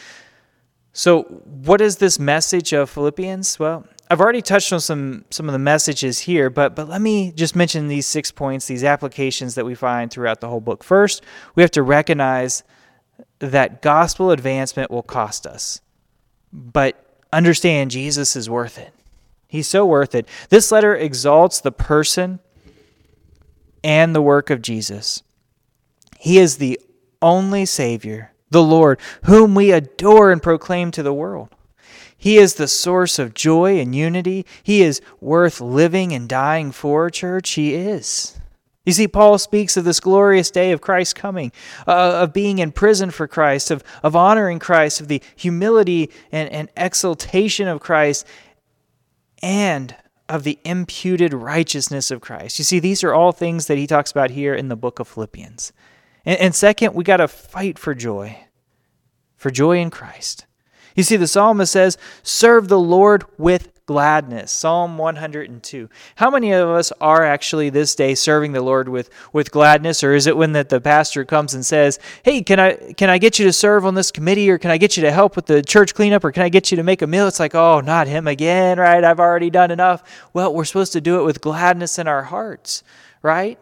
So, 0.92 1.23
what 1.23 1.80
is 1.80 1.97
this 1.97 2.18
message 2.18 2.75
of 2.75 2.90
Philippians? 2.90 3.59
Well, 3.59 3.87
I've 4.11 4.21
already 4.21 4.42
touched 4.42 4.75
on 4.75 4.80
some 4.80 5.25
some 5.30 5.49
of 5.49 5.54
the 5.54 5.59
messages 5.59 6.18
here, 6.18 6.50
but 6.50 6.76
but 6.76 6.87
let 6.87 7.00
me 7.00 7.32
just 7.32 7.56
mention 7.56 7.88
these 7.88 8.06
six 8.06 8.30
points, 8.30 8.66
these 8.66 8.85
applications 8.85 9.54
that 9.54 9.64
we 9.64 9.75
find 9.75 10.11
throughout 10.11 10.42
the 10.42 10.49
whole 10.49 10.61
book. 10.61 10.85
First, 10.85 11.23
we 11.54 11.62
have 11.62 11.71
to 11.71 11.82
recognize 11.82 12.62
that 13.38 13.80
gospel 13.80 14.30
advancement 14.30 14.90
will 14.90 15.02
cost 15.02 15.47
us. 15.47 15.80
But 16.52 17.01
understand 17.33 17.91
Jesus 17.91 18.37
is 18.37 18.51
worth 18.51 18.79
it. 18.79 18.93
He's 19.49 19.69
so 19.69 19.85
worth 19.85 20.15
it. 20.15 20.29
This 20.49 20.73
letter 20.73 20.95
exalts 20.95 21.61
the 21.61 21.73
person 21.73 22.41
and 23.85 24.15
the 24.15 24.23
work 24.23 24.51
of 24.51 24.62
Jesus. 24.62 25.23
He 26.19 26.39
is 26.39 26.57
the 26.57 26.81
only 27.21 27.67
Savior, 27.67 28.33
the 28.51 28.62
Lord, 28.62 29.01
whom 29.25 29.55
we 29.55 29.73
adore 29.73 30.31
and 30.31 30.43
proclaim 30.43 30.91
to 30.93 31.03
the 31.03 31.12
world. 31.12 31.49
He 32.17 32.39
is 32.39 32.55
the 32.55 32.69
source 32.69 33.19
of 33.19 33.35
joy 33.35 33.81
and 33.81 33.95
unity. 33.95 34.47
He 34.62 34.83
is 34.83 35.01
worth 35.21 35.61
living 35.61 36.12
and 36.12 36.29
dying 36.29 36.71
for, 36.71 37.11
church. 37.11 37.51
He 37.51 37.75
is. 37.75 38.39
You 38.85 38.93
see, 38.93 39.07
Paul 39.07 39.39
speaks 39.39 39.77
of 39.77 39.85
this 39.85 40.01
glorious 40.01 40.51
day 40.51 40.73
of 40.73 40.81
Christ 40.81 41.15
coming, 41.15 41.53
uh, 41.87 42.23
of 42.23 42.33
being 42.33 42.59
in 42.59 42.73
prison 42.73 43.11
for 43.11 43.29
Christ, 43.29 43.71
of, 43.71 43.85
of 44.03 44.17
honoring 44.17 44.59
Christ, 44.59 45.01
of 45.01 45.09
the 45.09 45.23
humility 45.37 46.11
and, 46.33 46.49
and 46.51 46.69
exaltation 46.77 47.69
of 47.69 47.81
Christ, 47.81 48.27
and 49.41 49.95
of 50.29 50.43
the 50.43 50.59
imputed 50.65 51.33
righteousness 51.33 52.11
of 52.11 52.21
Christ. 52.21 52.59
You 52.59 52.65
see, 52.65 52.81
these 52.81 53.05
are 53.05 53.15
all 53.15 53.33
things 53.33 53.67
that 53.67 53.79
he 53.79 53.87
talks 53.87 54.11
about 54.11 54.31
here 54.31 54.55
in 54.55 54.69
the 54.69 54.77
book 54.77 54.99
of 54.99 55.07
Philippians. 55.07 55.73
And, 56.25 56.41
and 56.41 56.55
second, 56.55 56.95
we 56.95 57.05
got 57.05 57.19
to 57.19 57.29
fight 57.29 57.79
for 57.79 57.95
joy, 57.95 58.47
for 59.37 59.51
joy 59.51 59.79
in 59.79 59.91
Christ. 59.91 60.47
You 60.97 61.03
see, 61.05 61.17
the 61.17 61.27
psalmist 61.29 61.73
says, 61.73 61.99
Serve 62.23 62.69
the 62.69 62.81
Lord 62.81 63.25
with 63.39 63.72
gladness. 63.92 64.50
Psalm 64.50 64.96
102. 64.96 65.90
How 66.14 66.30
many 66.30 66.52
of 66.52 66.66
us 66.66 66.92
are 66.99 67.25
actually 67.25 67.68
this 67.68 67.94
day 67.94 68.14
serving 68.14 68.52
the 68.52 68.62
Lord 68.62 68.88
with, 68.88 69.11
with 69.34 69.50
gladness? 69.50 70.02
Or 70.02 70.14
is 70.14 70.26
it 70.26 70.34
when 70.34 70.52
that 70.52 70.70
the 70.70 70.80
pastor 70.80 71.26
comes 71.26 71.52
and 71.52 71.64
says, 71.64 71.99
Hey, 72.22 72.42
can 72.42 72.58
I 72.58 72.94
can 72.94 73.11
I 73.11 73.18
get 73.18 73.38
you 73.38 73.44
to 73.44 73.52
serve 73.52 73.84
on 73.84 73.94
this 73.94 74.11
committee 74.11 74.49
or 74.49 74.56
can 74.56 74.70
I 74.70 74.78
get 74.78 74.96
you 74.96 75.02
to 75.02 75.12
help 75.12 75.37
with 75.37 75.44
the 75.44 75.62
church 75.62 75.94
cleanup 75.94 76.25
or 76.25 76.32
can 76.32 76.42
I 76.42 76.49
get 76.49 76.70
you 76.70 76.78
to 76.78 76.82
make 76.82 77.02
a 77.02 77.06
meal? 77.06 77.28
It's 77.28 77.38
like, 77.38 77.54
oh, 77.54 77.80
not 77.80 78.06
him 78.08 78.26
again, 78.26 78.78
right? 78.78 79.04
I've 79.04 79.20
already 79.20 79.50
done 79.50 79.70
enough. 79.70 80.02
Well, 80.32 80.54
we're 80.54 80.64
supposed 80.64 80.94
to 80.94 81.02
do 81.02 81.20
it 81.20 81.25
with 81.25 81.42
gladness 81.42 81.99
in 81.99 82.08
our 82.08 82.22
hearts, 82.22 82.82
right? 83.20 83.58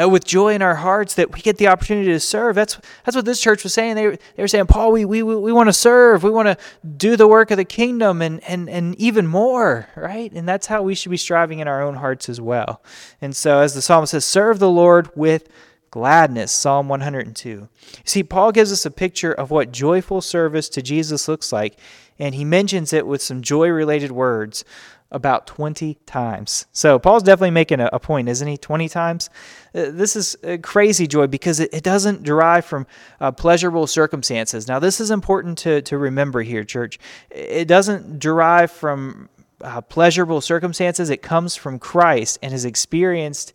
Uh, 0.00 0.08
with 0.08 0.24
joy 0.24 0.54
in 0.54 0.62
our 0.62 0.76
hearts 0.76 1.14
that 1.14 1.32
we 1.32 1.40
get 1.40 1.58
the 1.58 1.68
opportunity 1.68 2.10
to 2.12 2.20
serve. 2.20 2.54
That's 2.54 2.78
that's 3.04 3.16
what 3.16 3.24
this 3.24 3.40
church 3.40 3.62
was 3.62 3.74
saying. 3.74 3.94
They, 3.94 4.06
they 4.06 4.42
were 4.42 4.48
saying, 4.48 4.66
Paul, 4.66 4.92
we, 4.92 5.04
we, 5.04 5.22
we 5.22 5.52
want 5.52 5.68
to 5.68 5.72
serve. 5.72 6.22
We 6.22 6.30
want 6.30 6.48
to 6.48 6.56
do 6.96 7.16
the 7.16 7.28
work 7.28 7.50
of 7.50 7.56
the 7.56 7.64
kingdom 7.64 8.22
and, 8.22 8.42
and, 8.44 8.68
and 8.68 8.94
even 8.96 9.26
more, 9.26 9.88
right? 9.96 10.32
And 10.32 10.48
that's 10.48 10.66
how 10.66 10.82
we 10.82 10.94
should 10.94 11.10
be 11.10 11.16
striving 11.16 11.58
in 11.58 11.68
our 11.68 11.82
own 11.82 11.96
hearts 11.96 12.28
as 12.28 12.40
well. 12.40 12.82
And 13.20 13.34
so, 13.34 13.60
as 13.60 13.74
the 13.74 13.82
psalmist 13.82 14.12
says, 14.12 14.24
serve 14.24 14.58
the 14.58 14.70
Lord 14.70 15.10
with 15.16 15.48
gladness, 15.90 16.50
Psalm 16.50 16.88
102. 16.88 17.68
See, 18.04 18.24
Paul 18.24 18.50
gives 18.50 18.72
us 18.72 18.84
a 18.84 18.90
picture 18.90 19.32
of 19.32 19.52
what 19.52 19.70
joyful 19.70 20.20
service 20.20 20.68
to 20.70 20.82
Jesus 20.82 21.28
looks 21.28 21.52
like, 21.52 21.78
and 22.18 22.34
he 22.34 22.44
mentions 22.44 22.92
it 22.92 23.06
with 23.06 23.22
some 23.22 23.42
joy 23.42 23.68
related 23.68 24.10
words 24.10 24.64
about 25.14 25.46
20 25.46 25.94
times. 26.06 26.66
So 26.72 26.98
Paul's 26.98 27.22
definitely 27.22 27.52
making 27.52 27.80
a, 27.80 27.88
a 27.92 28.00
point, 28.00 28.28
isn't 28.28 28.46
he? 28.46 28.56
20 28.56 28.88
times? 28.88 29.30
Uh, 29.74 29.86
this 29.90 30.16
is 30.16 30.36
crazy 30.62 31.06
joy 31.06 31.28
because 31.28 31.60
it, 31.60 31.72
it 31.72 31.84
doesn't 31.84 32.24
derive 32.24 32.64
from 32.64 32.86
uh, 33.20 33.30
pleasurable 33.30 33.86
circumstances. 33.86 34.68
Now, 34.68 34.80
this 34.80 35.00
is 35.00 35.10
important 35.10 35.56
to, 35.58 35.80
to 35.82 35.96
remember 35.96 36.42
here, 36.42 36.64
church. 36.64 36.98
It 37.30 37.68
doesn't 37.68 38.18
derive 38.18 38.70
from 38.70 39.28
uh, 39.60 39.80
pleasurable 39.80 40.40
circumstances, 40.40 41.08
it 41.08 41.22
comes 41.22 41.56
from 41.56 41.78
Christ 41.78 42.38
and 42.42 42.52
is 42.52 42.64
experienced 42.64 43.54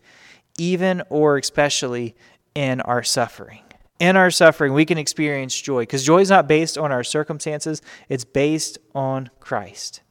even 0.58 1.04
or 1.10 1.38
especially 1.38 2.16
in 2.56 2.82
our 2.82 3.04
suffering. 3.04 3.62
In 4.00 4.16
our 4.16 4.32
suffering, 4.32 4.74
we 4.74 4.86
can 4.86 4.98
experience 4.98 5.60
joy 5.60 5.82
because 5.82 6.06
joy 6.06 6.22
is 6.22 6.30
not 6.30 6.48
based 6.48 6.78
on 6.78 6.92
our 6.92 7.04
circumstances, 7.04 7.82
it's 8.08 8.24
based 8.24 8.78
on 8.96 9.30
Christ. 9.40 10.02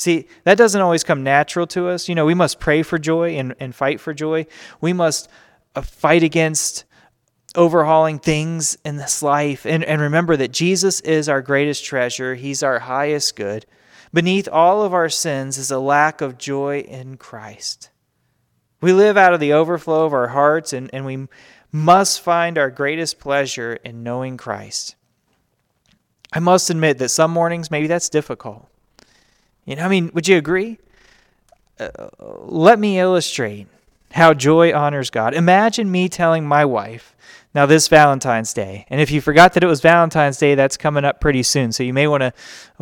See, 0.00 0.28
that 0.44 0.56
doesn't 0.56 0.80
always 0.80 1.04
come 1.04 1.22
natural 1.22 1.66
to 1.68 1.88
us. 1.88 2.08
You 2.08 2.14
know, 2.14 2.24
we 2.24 2.32
must 2.32 2.58
pray 2.58 2.82
for 2.82 2.98
joy 2.98 3.36
and, 3.36 3.54
and 3.60 3.74
fight 3.74 4.00
for 4.00 4.14
joy. 4.14 4.46
We 4.80 4.94
must 4.94 5.28
uh, 5.74 5.82
fight 5.82 6.22
against 6.22 6.84
overhauling 7.54 8.18
things 8.18 8.78
in 8.82 8.96
this 8.96 9.22
life. 9.22 9.66
And, 9.66 9.84
and 9.84 10.00
remember 10.00 10.38
that 10.38 10.52
Jesus 10.52 11.00
is 11.00 11.28
our 11.28 11.42
greatest 11.42 11.84
treasure, 11.84 12.34
He's 12.34 12.62
our 12.62 12.78
highest 12.78 13.36
good. 13.36 13.66
Beneath 14.10 14.48
all 14.50 14.82
of 14.82 14.94
our 14.94 15.10
sins 15.10 15.58
is 15.58 15.70
a 15.70 15.78
lack 15.78 16.22
of 16.22 16.38
joy 16.38 16.80
in 16.80 17.18
Christ. 17.18 17.90
We 18.80 18.94
live 18.94 19.18
out 19.18 19.34
of 19.34 19.40
the 19.40 19.52
overflow 19.52 20.06
of 20.06 20.14
our 20.14 20.28
hearts, 20.28 20.72
and, 20.72 20.88
and 20.94 21.04
we 21.04 21.26
must 21.70 22.22
find 22.22 22.56
our 22.56 22.70
greatest 22.70 23.20
pleasure 23.20 23.74
in 23.84 24.02
knowing 24.02 24.38
Christ. 24.38 24.96
I 26.32 26.38
must 26.38 26.70
admit 26.70 26.96
that 26.98 27.10
some 27.10 27.32
mornings, 27.32 27.70
maybe 27.70 27.86
that's 27.86 28.08
difficult. 28.08 28.69
You 29.70 29.76
know, 29.76 29.84
I 29.84 29.88
mean, 29.88 30.10
would 30.14 30.26
you 30.26 30.36
agree? 30.36 30.78
Uh, 31.78 32.08
let 32.18 32.80
me 32.80 32.98
illustrate 32.98 33.68
how 34.10 34.34
joy 34.34 34.74
honors 34.74 35.10
God. 35.10 35.32
Imagine 35.32 35.92
me 35.92 36.08
telling 36.08 36.44
my 36.44 36.64
wife, 36.64 37.14
now 37.54 37.66
this 37.66 37.86
Valentine's 37.86 38.52
Day, 38.52 38.84
and 38.90 39.00
if 39.00 39.12
you 39.12 39.20
forgot 39.20 39.52
that 39.52 39.62
it 39.62 39.68
was 39.68 39.80
Valentine's 39.80 40.38
Day, 40.38 40.56
that's 40.56 40.76
coming 40.76 41.04
up 41.04 41.20
pretty 41.20 41.44
soon. 41.44 41.70
So 41.70 41.84
you 41.84 41.94
may 41.94 42.08
want 42.08 42.22
to 42.24 42.32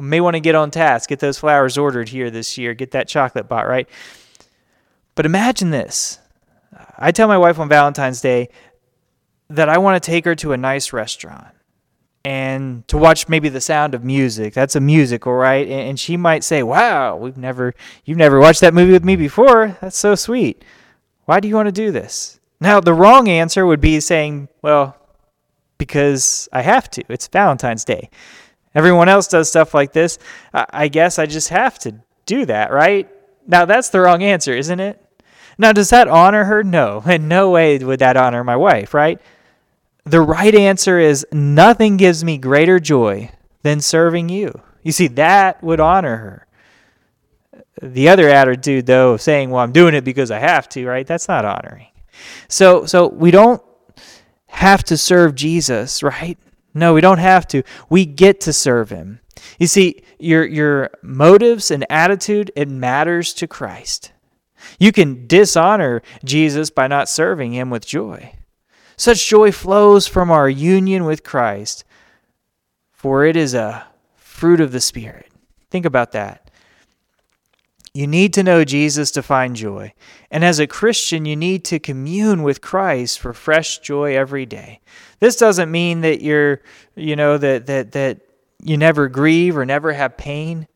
may 0.01 0.23
want 0.23 0.37
to 0.37 0.41
get 0.41 0.55
on 0.55 0.71
task, 0.71 1.11
get 1.11 1.21
those 1.21 1.37
flowers 1.37 1.77
ordered 1.77 2.09
here 2.09 2.31
this 2.31 2.57
year, 2.57 2.73
get 2.73 2.93
that 2.93 3.07
chocolate 3.07 3.51
bought, 3.51 3.69
right? 3.69 3.87
But 5.15 5.27
imagine 5.27 5.69
this. 5.69 6.19
I 6.97 7.13
tell 7.13 7.29
my 7.29 7.37
wife 7.37 7.59
on 7.59 7.69
Valentine's 7.69 8.23
Day 8.23 8.49
that 9.51 9.69
I 9.69 9.77
want 9.77 10.03
to 10.03 10.11
take 10.11 10.25
her 10.25 10.35
to 10.37 10.53
a 10.53 10.57
nice 10.57 10.95
restaurant 10.95 11.49
and 12.25 12.87
to 12.89 12.99
watch 12.99 13.29
maybe 13.29 13.49
the 13.49 13.61
sound 13.61 13.95
of 13.95 14.05
music. 14.05 14.55
That's 14.55 14.77
a 14.77 14.81
musical, 14.81 15.33
right? 15.33 15.67
And 15.69 15.99
she 15.99 16.17
might 16.17 16.45
say, 16.45 16.63
"Wow, 16.63 17.17
we've 17.17 17.37
never 17.37 17.75
you've 18.05 18.19
never 18.19 18.41
watched 18.41 18.61
that 18.61 18.75
movie 18.75 18.93
with 18.93 19.05
me 19.05 19.17
before. 19.17 19.77
That's 19.81 19.97
so 19.97 20.15
sweet. 20.15 20.65
Why 21.25 21.41
do 21.41 21.49
you 21.49 21.55
want 21.55 21.67
to 21.67 21.73
do 21.73 21.91
this?" 21.91 22.41
Now, 22.61 22.81
the 22.81 22.95
wrong 22.95 23.29
answer 23.29 23.65
would 23.67 23.81
be 23.81 24.01
saying, 24.01 24.49
"Well, 24.63 24.97
because 25.79 26.49
I 26.53 26.63
have 26.63 26.91
to. 26.91 27.05
It's 27.09 27.29
Valentine's 27.29 27.85
Day. 27.85 28.11
Everyone 28.75 29.09
else 29.09 29.29
does 29.29 29.49
stuff 29.49 29.75
like 29.75 29.93
this. 29.93 30.19
I 30.53 30.89
guess 30.89 31.19
I 31.19 31.27
just 31.27 31.49
have 31.49 31.79
to 31.81 31.95
do 32.27 32.45
that, 32.47 32.73
right?" 32.73 33.09
Now, 33.47 33.65
that's 33.65 33.89
the 33.89 34.01
wrong 34.01 34.23
answer, 34.23 34.53
isn't 34.53 34.79
it? 34.79 35.03
Now, 35.57 35.73
does 35.73 35.91
that 35.91 36.07
honor 36.07 36.45
her? 36.45 36.63
No. 36.63 37.03
In 37.09 37.29
no 37.29 37.51
way 37.51 37.79
would 37.79 37.99
that 38.01 38.17
honor 38.17 38.45
my 38.45 38.57
wife, 38.57 38.95
right? 38.95 39.21
The 40.05 40.21
right 40.21 40.55
answer 40.55 40.99
is 40.99 41.27
nothing 41.33 41.97
gives 41.97 42.25
me 42.25 42.39
greater 42.39 42.81
joy 42.81 43.31
than 43.63 43.81
serving 43.81 44.29
you. 44.29 44.61
You 44.83 44.93
see, 44.93 45.09
that 45.09 45.63
would 45.63 45.81
honor 45.81 46.17
her. 46.17 46.47
The 47.83 48.09
other 48.09 48.29
attitude, 48.29 48.87
though, 48.87 49.13
of 49.13 49.23
saying, 49.23 49.51
well, 49.51 49.63
I'm 49.63 49.73
doing 49.73 49.95
it 49.95 50.05
because 50.05 50.31
I 50.31 50.39
have 50.39 50.69
to, 50.71 50.87
right? 50.87 51.07
That's 51.07 51.29
not 51.29 51.45
honoring. 51.45 51.89
So, 52.49 52.87
so 52.87 53.09
we 53.09 53.31
don't 53.31 53.63
have 54.49 54.83
to 54.85 54.97
serve 54.97 55.35
Jesus, 55.35 56.03
right? 56.03 56.39
No, 56.75 56.95
we 56.95 57.01
don't 57.01 57.19
have 57.19 57.47
to. 57.49 57.63
We 57.89 58.07
get 58.07 58.41
to 58.43 58.53
serve 58.53 58.91
him. 58.91 59.21
You 59.59 59.67
see, 59.67 60.03
your, 60.19 60.45
your 60.45 60.91
motives 61.03 61.71
and 61.71 61.87
attitude, 61.91 62.51
it 62.57 62.69
matters 62.69 63.33
to 63.35 63.47
Christ. 63.47 64.13
You 64.79 64.93
can 64.93 65.27
dishonor 65.27 66.03
Jesus 66.25 66.71
by 66.71 66.89
not 66.89 67.09
serving 67.09 67.53
him 67.53 67.71
with 67.71 67.87
joy. 67.87 68.35
Such 68.99 69.29
joy 69.29 69.53
flows 69.53 70.09
from 70.09 70.29
our 70.29 70.51
union 70.51 71.05
with 71.05 71.23
Christ, 71.23 71.85
for 72.91 73.25
it 73.25 73.37
is 73.37 73.55
a 73.55 73.87
fruit 74.17 74.61
of 74.61 74.73
the 74.73 74.81
Spirit. 74.81 75.31
Think 75.71 75.87
about 75.87 76.11
that. 76.13 76.51
You 77.95 78.09
need 78.09 78.35
to 78.35 78.43
know 78.43 78.65
Jesus 78.65 79.13
to 79.13 79.23
find 79.23 79.55
joy. 79.55 79.93
And 80.33 80.45
as 80.45 80.59
a 80.59 80.67
Christian, 80.67 81.27
you 81.27 81.37
need 81.37 81.65
to 81.67 81.79
commune 81.79 82.43
with 82.43 82.61
Christ 82.61 83.21
for 83.21 83.33
fresh 83.33 83.79
joy 83.79 84.17
every 84.17 84.47
day. 84.47 84.81
This 85.21 85.37
doesn't 85.37 85.71
mean 85.71 86.01
that 86.01 86.21
you're, 86.21 86.61
you 86.97 87.15
know, 87.15 87.39
that 87.39 87.67
that 87.67 87.93
that 87.93 88.21
you 88.65 88.77
never 88.77 89.09
grieve 89.09 89.57
or 89.57 89.65
never 89.65 89.93
have 89.93 90.17
pain. 90.17 90.67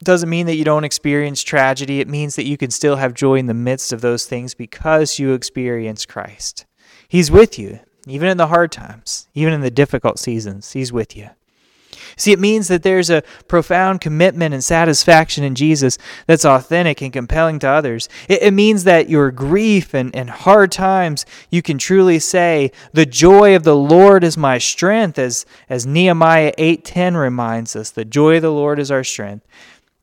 It 0.00 0.04
doesn't 0.04 0.28
mean 0.28 0.44
that 0.46 0.56
you 0.56 0.64
don't 0.64 0.84
experience 0.84 1.42
tragedy. 1.42 2.00
It 2.00 2.08
means 2.08 2.36
that 2.36 2.44
you 2.44 2.58
can 2.58 2.70
still 2.70 2.96
have 2.96 3.14
joy 3.14 3.36
in 3.36 3.46
the 3.46 3.54
midst 3.54 3.90
of 3.90 4.02
those 4.02 4.26
things 4.26 4.52
because 4.52 5.18
you 5.18 5.32
experience 5.32 6.04
Christ. 6.04 6.65
He's 7.08 7.30
with 7.30 7.58
you, 7.58 7.80
even 8.06 8.28
in 8.28 8.36
the 8.36 8.48
hard 8.48 8.72
times, 8.72 9.28
even 9.34 9.52
in 9.52 9.60
the 9.60 9.70
difficult 9.70 10.18
seasons. 10.18 10.72
He's 10.72 10.92
with 10.92 11.16
you. 11.16 11.30
See, 12.18 12.32
it 12.32 12.38
means 12.38 12.68
that 12.68 12.82
there's 12.82 13.10
a 13.10 13.22
profound 13.46 14.00
commitment 14.00 14.54
and 14.54 14.64
satisfaction 14.64 15.44
in 15.44 15.54
Jesus 15.54 15.98
that's 16.26 16.46
authentic 16.46 17.02
and 17.02 17.12
compelling 17.12 17.58
to 17.58 17.68
others. 17.68 18.08
It, 18.26 18.42
it, 18.42 18.54
means 18.54 18.84
that 18.84 19.10
your 19.10 19.30
grief 19.30 19.92
and, 19.92 20.16
and 20.16 20.30
hard 20.30 20.72
times, 20.72 21.26
you 21.50 21.60
can 21.60 21.76
truly 21.76 22.18
say, 22.18 22.72
The 22.94 23.04
joy 23.04 23.54
of 23.54 23.64
the 23.64 23.76
Lord 23.76 24.24
is 24.24 24.38
my 24.38 24.56
strength, 24.56 25.18
as, 25.18 25.44
as 25.68 25.86
Nehemiah 25.86 26.54
8.10 26.56 27.20
reminds 27.20 27.76
us. 27.76 27.90
The 27.90 28.06
joy 28.06 28.36
of 28.36 28.42
the 28.42 28.52
Lord 28.52 28.78
is 28.78 28.90
our 28.90 29.04
strength. 29.04 29.46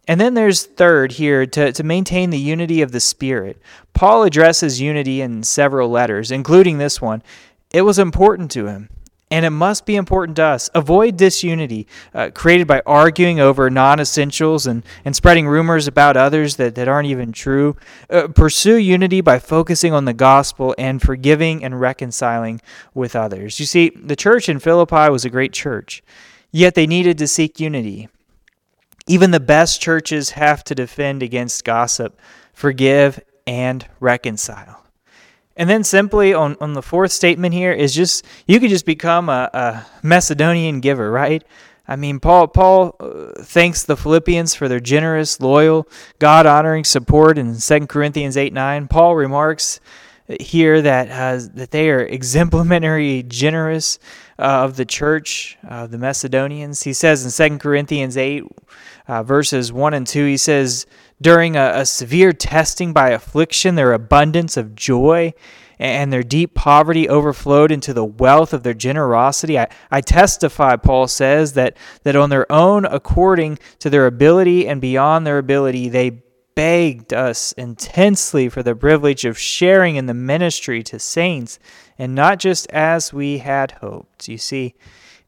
And 0.07 0.19
then 0.19 0.33
there's 0.33 0.65
third 0.65 1.13
here 1.13 1.45
to, 1.45 1.71
to 1.71 1.83
maintain 1.83 2.29
the 2.29 2.39
unity 2.39 2.81
of 2.81 2.91
the 2.91 2.99
Spirit. 2.99 3.61
Paul 3.93 4.23
addresses 4.23 4.81
unity 4.81 5.21
in 5.21 5.43
several 5.43 5.89
letters, 5.89 6.29
including 6.29 6.77
this 6.77 7.01
one. 7.01 7.23
It 7.71 7.83
was 7.83 7.97
important 7.97 8.51
to 8.51 8.67
him, 8.67 8.89
and 9.31 9.45
it 9.45 9.51
must 9.51 9.85
be 9.85 9.95
important 9.95 10.35
to 10.35 10.43
us. 10.43 10.69
Avoid 10.75 11.15
disunity 11.15 11.87
uh, 12.13 12.31
created 12.35 12.67
by 12.67 12.81
arguing 12.85 13.39
over 13.39 13.69
non 13.69 14.01
essentials 14.01 14.67
and, 14.67 14.83
and 15.05 15.15
spreading 15.15 15.47
rumors 15.47 15.87
about 15.87 16.17
others 16.17 16.57
that, 16.57 16.75
that 16.75 16.89
aren't 16.89 17.07
even 17.07 17.31
true. 17.31 17.77
Uh, 18.09 18.27
pursue 18.27 18.75
unity 18.75 19.21
by 19.21 19.39
focusing 19.39 19.93
on 19.93 20.03
the 20.03 20.13
gospel 20.13 20.75
and 20.77 21.01
forgiving 21.01 21.63
and 21.63 21.79
reconciling 21.79 22.61
with 22.93 23.15
others. 23.15 23.59
You 23.59 23.65
see, 23.65 23.89
the 23.89 24.17
church 24.17 24.49
in 24.49 24.59
Philippi 24.59 25.09
was 25.09 25.23
a 25.23 25.29
great 25.29 25.53
church, 25.53 26.03
yet 26.51 26.75
they 26.75 26.85
needed 26.85 27.17
to 27.19 27.27
seek 27.27 27.59
unity. 27.59 28.09
Even 29.07 29.31
the 29.31 29.39
best 29.39 29.81
churches 29.81 30.31
have 30.31 30.63
to 30.65 30.75
defend 30.75 31.21
against 31.21 31.65
gossip, 31.65 32.19
forgive, 32.53 33.19
and 33.45 33.87
reconcile. 33.99 34.83
And 35.55 35.69
then 35.69 35.83
simply 35.83 36.33
on, 36.33 36.57
on 36.59 36.73
the 36.73 36.81
fourth 36.81 37.11
statement 37.11 37.53
here 37.53 37.71
is 37.71 37.93
just 37.93 38.25
you 38.47 38.59
could 38.59 38.69
just 38.69 38.85
become 38.85 39.29
a, 39.29 39.49
a 39.53 39.85
Macedonian 40.01 40.79
giver, 40.79 41.11
right? 41.11 41.43
I 41.87 41.95
mean, 41.95 42.19
Paul 42.19 42.47
Paul 42.47 42.95
uh, 42.99 43.43
thanks 43.43 43.83
the 43.83 43.97
Philippians 43.97 44.55
for 44.55 44.67
their 44.67 44.79
generous, 44.79 45.39
loyal, 45.39 45.87
God 46.17 46.45
honoring 46.45 46.85
support 46.85 47.37
in 47.37 47.57
2 47.57 47.87
Corinthians 47.87 48.37
8 48.37 48.53
9. 48.53 48.87
Paul 48.87 49.15
remarks 49.15 49.79
here 50.39 50.81
that 50.81 51.09
uh, 51.11 51.45
that 51.53 51.71
they 51.71 51.89
are 51.89 51.99
exemplary, 51.99 53.23
generous 53.27 53.99
uh, 54.39 54.63
of 54.63 54.75
the 54.77 54.85
church, 54.85 55.57
uh, 55.67 55.85
the 55.85 55.97
Macedonians. 55.97 56.83
He 56.83 56.93
says 56.93 57.39
in 57.39 57.51
2 57.51 57.59
Corinthians 57.59 58.17
8, 58.17 58.43
uh, 59.07 59.23
verses 59.23 59.71
1 59.71 59.93
and 59.93 60.07
2, 60.07 60.25
he 60.25 60.37
says, 60.37 60.85
During 61.21 61.55
a, 61.55 61.71
a 61.75 61.85
severe 61.85 62.33
testing 62.33 62.93
by 62.93 63.09
affliction, 63.09 63.75
their 63.75 63.93
abundance 63.93 64.57
of 64.57 64.75
joy 64.75 65.33
and 65.79 66.13
their 66.13 66.23
deep 66.23 66.53
poverty 66.53 67.09
overflowed 67.09 67.71
into 67.71 67.93
the 67.93 68.05
wealth 68.05 68.53
of 68.53 68.63
their 68.63 68.73
generosity. 68.73 69.59
I, 69.59 69.67
I 69.91 70.01
testify, 70.01 70.75
Paul 70.77 71.07
says, 71.07 71.53
that, 71.53 71.77
that 72.03 72.15
on 72.15 72.29
their 72.29 72.49
own, 72.51 72.85
according 72.85 73.59
to 73.79 73.89
their 73.89 74.05
ability 74.05 74.67
and 74.67 74.79
beyond 74.79 75.25
their 75.27 75.37
ability, 75.37 75.89
they 75.89 76.21
begged 76.55 77.13
us 77.13 77.51
intensely 77.53 78.47
for 78.47 78.61
the 78.61 78.75
privilege 78.75 79.25
of 79.25 79.37
sharing 79.37 79.95
in 79.95 80.05
the 80.05 80.13
ministry 80.13 80.83
to 80.83 80.99
saints, 80.99 81.59
and 81.97 82.13
not 82.13 82.39
just 82.39 82.69
as 82.71 83.11
we 83.11 83.39
had 83.39 83.71
hoped. 83.71 84.27
You 84.27 84.37
see, 84.37 84.75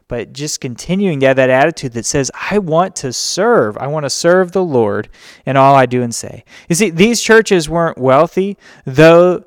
but 0.08 0.34
just 0.34 0.62
continuing 0.62 1.20
to 1.20 1.28
have 1.28 1.36
that 1.38 1.50
attitude 1.50 1.94
that 1.94 2.06
says, 2.06 2.30
I 2.50 2.60
want 2.60 2.96
to 2.98 3.12
serve. 3.12 3.78
I 3.78 3.88
want 3.88 4.06
to 4.06 4.10
serve 4.10 4.52
the 4.52 4.64
Lord 4.64 5.10
in 5.46 5.58
all 5.58 5.76
I 5.76 5.86
do 5.86 6.02
and 6.02 6.14
say. 6.14 6.44
You 6.70 6.76
see, 6.76 6.90
these 6.90 7.22
churches 7.22 7.70
weren't 7.70 7.98
wealthy, 7.98 8.58
though 8.86 9.46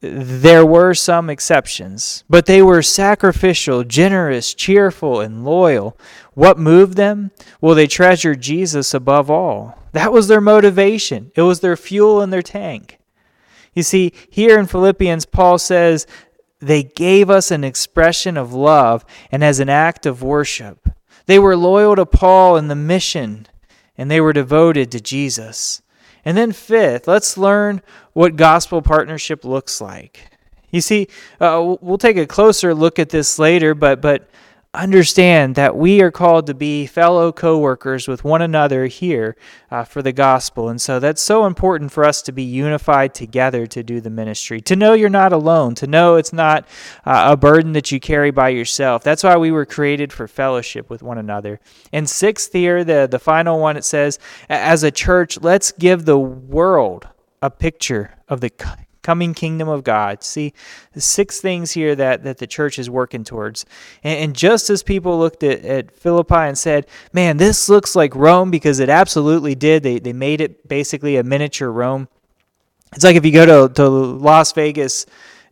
there 0.00 0.64
were 0.64 0.94
some 0.94 1.30
exceptions, 1.30 2.24
but 2.28 2.46
they 2.46 2.62
were 2.62 2.82
sacrificial, 2.82 3.82
generous, 3.84 4.54
cheerful, 4.54 5.20
and 5.20 5.44
loyal. 5.44 5.98
What 6.34 6.58
moved 6.58 6.96
them? 6.96 7.30
Well, 7.60 7.74
they 7.74 7.86
treasured 7.86 8.40
Jesus 8.40 8.94
above 8.94 9.30
all. 9.30 9.78
That 9.92 10.12
was 10.12 10.28
their 10.28 10.40
motivation, 10.40 11.32
it 11.34 11.42
was 11.42 11.60
their 11.60 11.76
fuel 11.76 12.22
in 12.22 12.30
their 12.30 12.42
tank. 12.42 12.98
You 13.74 13.82
see, 13.82 14.12
here 14.30 14.58
in 14.58 14.66
Philippians, 14.66 15.26
Paul 15.26 15.58
says 15.58 16.06
they 16.60 16.82
gave 16.82 17.28
us 17.30 17.50
an 17.50 17.64
expression 17.64 18.36
of 18.36 18.52
love 18.52 19.04
and 19.30 19.44
as 19.44 19.60
an 19.60 19.68
act 19.68 20.06
of 20.06 20.22
worship. 20.22 20.88
They 21.26 21.38
were 21.38 21.56
loyal 21.56 21.96
to 21.96 22.06
Paul 22.06 22.56
and 22.56 22.70
the 22.70 22.76
mission, 22.76 23.46
and 23.98 24.10
they 24.10 24.20
were 24.20 24.32
devoted 24.32 24.90
to 24.92 25.00
Jesus. 25.00 25.82
And 26.24 26.36
then, 26.36 26.52
fifth, 26.52 27.06
let's 27.06 27.36
learn 27.36 27.82
what 28.12 28.36
gospel 28.36 28.82
partnership 28.82 29.44
looks 29.44 29.80
like. 29.80 30.30
You 30.70 30.80
see, 30.80 31.08
uh, 31.40 31.76
we'll 31.80 31.98
take 31.98 32.16
a 32.16 32.26
closer 32.26 32.74
look 32.74 32.98
at 32.98 33.10
this 33.10 33.38
later, 33.38 33.74
but, 33.74 34.00
but 34.00 34.28
understand 34.76 35.54
that 35.56 35.76
we 35.76 36.00
are 36.02 36.10
called 36.10 36.46
to 36.46 36.54
be 36.54 36.86
fellow 36.86 37.32
co 37.32 37.58
workers 37.58 38.06
with 38.06 38.24
one 38.24 38.42
another 38.42 38.86
here 38.86 39.36
uh, 39.70 39.84
for 39.84 40.02
the 40.02 40.12
gospel. 40.12 40.68
And 40.68 40.80
so 40.80 41.00
that's 41.00 41.22
so 41.22 41.46
important 41.46 41.90
for 41.92 42.04
us 42.04 42.22
to 42.22 42.32
be 42.32 42.42
unified 42.42 43.14
together 43.14 43.66
to 43.66 43.82
do 43.82 44.00
the 44.00 44.10
ministry, 44.10 44.60
to 44.62 44.76
know 44.76 44.92
you're 44.92 45.08
not 45.08 45.32
alone, 45.32 45.74
to 45.76 45.86
know 45.86 46.16
it's 46.16 46.32
not 46.32 46.68
uh, 47.04 47.28
a 47.32 47.36
burden 47.36 47.72
that 47.72 47.90
you 47.90 47.98
carry 47.98 48.30
by 48.30 48.50
yourself. 48.50 49.02
That's 49.02 49.24
why 49.24 49.36
we 49.36 49.50
were 49.50 49.66
created 49.66 50.12
for 50.12 50.28
fellowship 50.28 50.90
with 50.90 51.02
one 51.02 51.18
another. 51.18 51.60
And 51.92 52.08
sixth 52.08 52.52
here, 52.52 52.84
the, 52.84 53.08
the 53.10 53.18
final 53.18 53.58
one, 53.58 53.76
it 53.76 53.84
says, 53.84 54.18
as 54.48 54.82
a 54.82 54.90
church, 54.90 55.40
let's 55.40 55.72
give 55.72 56.04
the 56.04 56.18
world 56.18 57.08
a 57.42 57.50
picture 57.50 58.14
of 58.28 58.40
the 58.40 58.50
coming 59.06 59.34
kingdom 59.34 59.68
of 59.68 59.84
God. 59.84 60.24
See, 60.24 60.52
six 60.96 61.40
things 61.40 61.70
here 61.70 61.94
that, 61.94 62.24
that 62.24 62.38
the 62.38 62.46
church 62.48 62.76
is 62.76 62.90
working 62.90 63.22
towards. 63.22 63.64
And, 64.02 64.18
and 64.18 64.36
just 64.36 64.68
as 64.68 64.82
people 64.82 65.16
looked 65.16 65.44
at, 65.44 65.64
at 65.64 65.92
Philippi 65.92 66.34
and 66.34 66.58
said, 66.58 66.88
man, 67.12 67.36
this 67.36 67.68
looks 67.68 67.94
like 67.94 68.16
Rome 68.16 68.50
because 68.50 68.80
it 68.80 68.88
absolutely 68.88 69.54
did, 69.54 69.84
they, 69.84 70.00
they 70.00 70.12
made 70.12 70.40
it 70.40 70.66
basically 70.66 71.16
a 71.18 71.22
miniature 71.22 71.70
Rome. 71.70 72.08
It's 72.96 73.04
like 73.04 73.14
if 73.14 73.24
you 73.24 73.30
go 73.30 73.68
to, 73.68 73.72
to 73.74 73.88
Las 73.88 74.50
Vegas, 74.52 75.06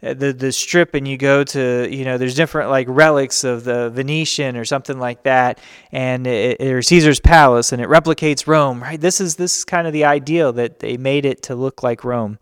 uh, 0.04 0.12
the 0.12 0.32
the 0.32 0.52
strip 0.52 0.94
and 0.94 1.08
you 1.08 1.16
go 1.16 1.44
to 1.44 1.88
you 1.90 2.04
know 2.04 2.18
there's 2.18 2.34
different 2.34 2.68
like 2.68 2.86
relics 2.90 3.42
of 3.42 3.64
the 3.64 3.88
Venetian 3.90 4.56
or 4.56 4.64
something 4.64 4.98
like 4.98 5.22
that 5.22 5.58
and 5.92 6.26
it, 6.26 6.60
or 6.60 6.82
Caesar's 6.82 7.20
palace 7.20 7.72
and 7.72 7.80
it 7.80 7.88
replicates 7.88 8.46
Rome 8.46 8.82
right 8.82 9.00
this 9.00 9.18
is 9.18 9.36
this 9.36 9.58
is 9.58 9.64
kind 9.64 9.86
of 9.86 9.94
the 9.94 10.04
ideal 10.04 10.52
that 10.54 10.80
they 10.80 10.98
made 10.98 11.24
it 11.24 11.42
to 11.44 11.54
look 11.54 11.82
like 11.82 12.04
Rome 12.04 12.38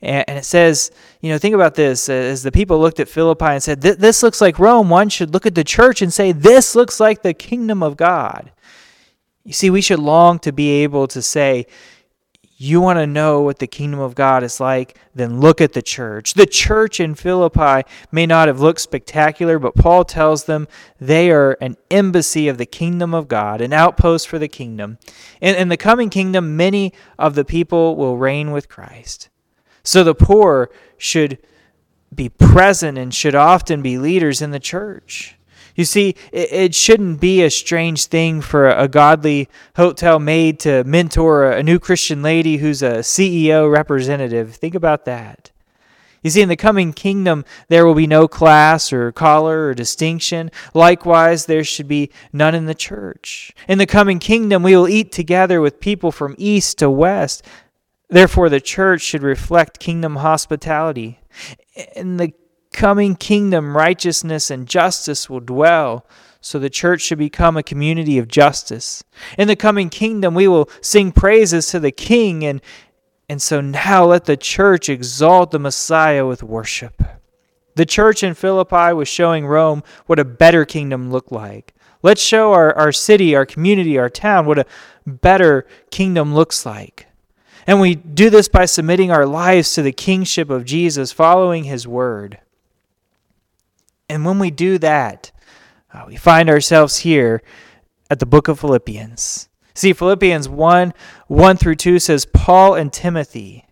and, 0.00 0.38
it 0.38 0.44
says, 0.44 0.90
you 1.20 1.30
know, 1.30 1.38
think 1.38 1.54
about 1.54 1.74
this. 1.74 2.08
As 2.08 2.42
the 2.42 2.52
people 2.52 2.78
looked 2.78 3.00
at 3.00 3.08
Philippi 3.08 3.46
and 3.46 3.62
said, 3.62 3.80
This 3.80 4.22
looks 4.22 4.40
like 4.40 4.58
Rome, 4.58 4.88
one 4.88 5.08
should 5.08 5.32
look 5.34 5.46
at 5.46 5.54
the 5.54 5.64
church 5.64 6.02
and 6.02 6.12
say, 6.12 6.32
This 6.32 6.74
looks 6.76 7.00
like 7.00 7.22
the 7.22 7.34
kingdom 7.34 7.82
of 7.82 7.96
God. 7.96 8.52
You 9.44 9.52
see, 9.52 9.70
we 9.70 9.80
should 9.80 9.98
long 9.98 10.38
to 10.40 10.52
be 10.52 10.82
able 10.82 11.08
to 11.08 11.22
say, 11.22 11.66
you 12.60 12.80
want 12.80 12.98
to 12.98 13.06
know 13.06 13.40
what 13.40 13.60
the 13.60 13.68
kingdom 13.68 14.00
of 14.00 14.16
God 14.16 14.42
is 14.42 14.58
like, 14.58 14.98
then 15.14 15.40
look 15.40 15.60
at 15.60 15.74
the 15.74 15.80
church. 15.80 16.34
The 16.34 16.44
church 16.44 16.98
in 16.98 17.14
Philippi 17.14 17.88
may 18.10 18.26
not 18.26 18.48
have 18.48 18.60
looked 18.60 18.80
spectacular, 18.80 19.60
but 19.60 19.76
Paul 19.76 20.04
tells 20.04 20.44
them 20.44 20.66
they 21.00 21.30
are 21.30 21.52
an 21.60 21.76
embassy 21.88 22.48
of 22.48 22.58
the 22.58 22.66
kingdom 22.66 23.14
of 23.14 23.28
God, 23.28 23.60
an 23.60 23.72
outpost 23.72 24.26
for 24.26 24.40
the 24.40 24.48
kingdom. 24.48 24.98
In, 25.40 25.54
in 25.54 25.68
the 25.68 25.76
coming 25.76 26.10
kingdom, 26.10 26.56
many 26.56 26.92
of 27.16 27.36
the 27.36 27.44
people 27.44 27.94
will 27.94 28.18
reign 28.18 28.50
with 28.50 28.68
Christ. 28.68 29.27
So 29.88 30.04
the 30.04 30.14
poor 30.14 30.68
should 30.98 31.38
be 32.14 32.28
present 32.28 32.98
and 32.98 33.14
should 33.14 33.34
often 33.34 33.80
be 33.80 33.96
leaders 33.96 34.42
in 34.42 34.50
the 34.50 34.60
church. 34.60 35.38
You 35.76 35.86
see, 35.86 36.14
it, 36.30 36.52
it 36.52 36.74
shouldn't 36.74 37.22
be 37.22 37.42
a 37.42 37.48
strange 37.48 38.04
thing 38.04 38.42
for 38.42 38.68
a, 38.68 38.82
a 38.82 38.88
godly 38.88 39.48
hotel 39.76 40.18
maid 40.18 40.60
to 40.60 40.84
mentor 40.84 41.50
a, 41.50 41.60
a 41.60 41.62
new 41.62 41.78
Christian 41.78 42.20
lady 42.20 42.58
who's 42.58 42.82
a 42.82 42.98
CEO 42.98 43.72
representative. 43.72 44.56
Think 44.56 44.74
about 44.74 45.06
that. 45.06 45.52
You 46.22 46.28
see, 46.28 46.42
in 46.42 46.50
the 46.50 46.56
coming 46.56 46.92
kingdom, 46.92 47.46
there 47.68 47.86
will 47.86 47.94
be 47.94 48.06
no 48.06 48.28
class 48.28 48.92
or 48.92 49.10
color 49.10 49.68
or 49.68 49.74
distinction. 49.74 50.50
Likewise, 50.74 51.46
there 51.46 51.64
should 51.64 51.88
be 51.88 52.10
none 52.30 52.54
in 52.54 52.66
the 52.66 52.74
church. 52.74 53.54
In 53.66 53.78
the 53.78 53.86
coming 53.86 54.18
kingdom, 54.18 54.62
we 54.62 54.76
will 54.76 54.88
eat 54.88 55.12
together 55.12 55.62
with 55.62 55.80
people 55.80 56.12
from 56.12 56.34
east 56.36 56.76
to 56.78 56.90
west. 56.90 57.42
Therefore, 58.08 58.48
the 58.48 58.60
church 58.60 59.02
should 59.02 59.22
reflect 59.22 59.78
kingdom 59.78 60.16
hospitality. 60.16 61.20
In 61.94 62.16
the 62.16 62.32
coming 62.72 63.16
kingdom, 63.16 63.76
righteousness 63.76 64.50
and 64.50 64.66
justice 64.66 65.28
will 65.28 65.40
dwell. 65.40 66.06
So 66.40 66.58
the 66.58 66.70
church 66.70 67.02
should 67.02 67.18
become 67.18 67.56
a 67.56 67.62
community 67.62 68.16
of 68.16 68.28
justice. 68.28 69.04
In 69.36 69.48
the 69.48 69.56
coming 69.56 69.90
kingdom, 69.90 70.34
we 70.34 70.48
will 70.48 70.70
sing 70.80 71.12
praises 71.12 71.66
to 71.68 71.80
the 71.80 71.90
King, 71.90 72.44
and, 72.44 72.62
and 73.28 73.42
so 73.42 73.60
now 73.60 74.04
let 74.04 74.24
the 74.24 74.36
church 74.36 74.88
exalt 74.88 75.50
the 75.50 75.58
Messiah 75.58 76.24
with 76.24 76.42
worship. 76.42 77.02
The 77.74 77.84
church 77.84 78.22
in 78.22 78.34
Philippi 78.34 78.92
was 78.92 79.08
showing 79.08 79.46
Rome 79.46 79.82
what 80.06 80.18
a 80.18 80.24
better 80.24 80.64
kingdom 80.64 81.10
looked 81.10 81.32
like. 81.32 81.74
Let's 82.02 82.22
show 82.22 82.52
our, 82.52 82.72
our 82.74 82.92
city, 82.92 83.34
our 83.34 83.44
community, 83.44 83.98
our 83.98 84.08
town 84.08 84.46
what 84.46 84.60
a 84.60 84.66
better 85.04 85.66
kingdom 85.90 86.34
looks 86.34 86.64
like. 86.64 87.07
And 87.68 87.80
we 87.80 87.96
do 87.96 88.30
this 88.30 88.48
by 88.48 88.64
submitting 88.64 89.10
our 89.10 89.26
lives 89.26 89.74
to 89.74 89.82
the 89.82 89.92
kingship 89.92 90.48
of 90.48 90.64
Jesus, 90.64 91.12
following 91.12 91.64
his 91.64 91.86
word. 91.86 92.38
And 94.08 94.24
when 94.24 94.38
we 94.38 94.50
do 94.50 94.78
that, 94.78 95.30
uh, 95.92 96.04
we 96.06 96.16
find 96.16 96.48
ourselves 96.48 97.00
here 97.00 97.42
at 98.08 98.20
the 98.20 98.26
book 98.26 98.48
of 98.48 98.58
Philippians. 98.58 99.50
See, 99.74 99.92
Philippians 99.92 100.48
1 100.48 100.94
1 101.26 101.56
through 101.58 101.74
2 101.74 101.98
says, 101.98 102.24
Paul 102.24 102.74
and 102.74 102.90
Timothy, 102.90 103.66